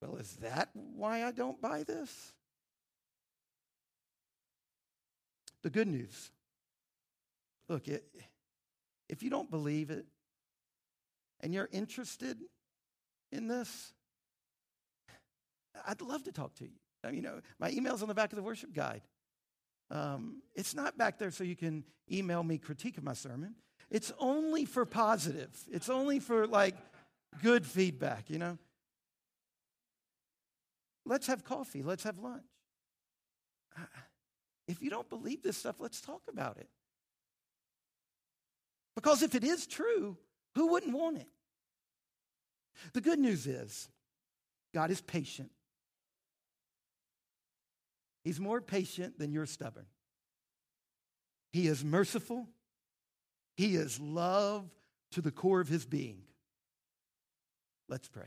well, 0.00 0.16
is 0.16 0.36
that 0.36 0.70
why 0.72 1.24
I 1.24 1.30
don't 1.30 1.60
buy 1.60 1.82
this? 1.82 2.32
The 5.62 5.70
good 5.70 5.88
news 5.88 6.30
look, 7.68 7.88
it, 7.88 8.04
if 9.08 9.22
you 9.22 9.30
don't 9.30 9.50
believe 9.50 9.90
it 9.90 10.06
and 11.40 11.52
you're 11.52 11.68
interested 11.72 12.38
in 13.32 13.48
this, 13.48 13.92
I'd 15.86 16.00
love 16.00 16.24
to 16.24 16.32
talk 16.32 16.54
to 16.56 16.64
you. 16.64 16.78
You 17.10 17.22
know, 17.22 17.40
my 17.58 17.70
email's 17.70 18.02
on 18.02 18.08
the 18.08 18.14
back 18.14 18.32
of 18.32 18.36
the 18.36 18.42
worship 18.42 18.72
guide. 18.72 19.02
Um, 19.90 20.42
it's 20.54 20.74
not 20.74 20.98
back 20.98 21.18
there 21.18 21.30
so 21.30 21.44
you 21.44 21.56
can 21.56 21.84
email 22.10 22.42
me 22.42 22.58
critique 22.58 22.98
of 22.98 23.04
my 23.04 23.12
sermon. 23.12 23.54
It's 23.90 24.12
only 24.18 24.64
for 24.64 24.84
positive. 24.84 25.50
It's 25.70 25.88
only 25.88 26.18
for 26.18 26.46
like 26.46 26.74
good 27.42 27.64
feedback, 27.64 28.28
you 28.28 28.38
know? 28.38 28.58
Let's 31.04 31.28
have 31.28 31.44
coffee. 31.44 31.82
Let's 31.82 32.02
have 32.02 32.18
lunch. 32.18 32.42
If 34.66 34.82
you 34.82 34.90
don't 34.90 35.08
believe 35.08 35.42
this 35.42 35.56
stuff, 35.56 35.76
let's 35.78 36.00
talk 36.00 36.22
about 36.28 36.58
it. 36.58 36.68
Because 38.96 39.22
if 39.22 39.34
it 39.34 39.44
is 39.44 39.66
true, 39.66 40.16
who 40.56 40.68
wouldn't 40.68 40.92
want 40.92 41.18
it? 41.18 41.28
The 42.92 43.00
good 43.00 43.18
news 43.18 43.46
is 43.46 43.88
God 44.74 44.90
is 44.90 45.00
patient. 45.00 45.50
He's 48.26 48.40
more 48.40 48.60
patient 48.60 49.20
than 49.20 49.30
you're 49.30 49.46
stubborn. 49.46 49.86
He 51.52 51.68
is 51.68 51.84
merciful. 51.84 52.48
He 53.56 53.76
is 53.76 54.00
love 54.00 54.68
to 55.12 55.20
the 55.22 55.30
core 55.30 55.60
of 55.60 55.68
his 55.68 55.86
being. 55.86 56.22
Let's 57.88 58.08
pray. 58.08 58.26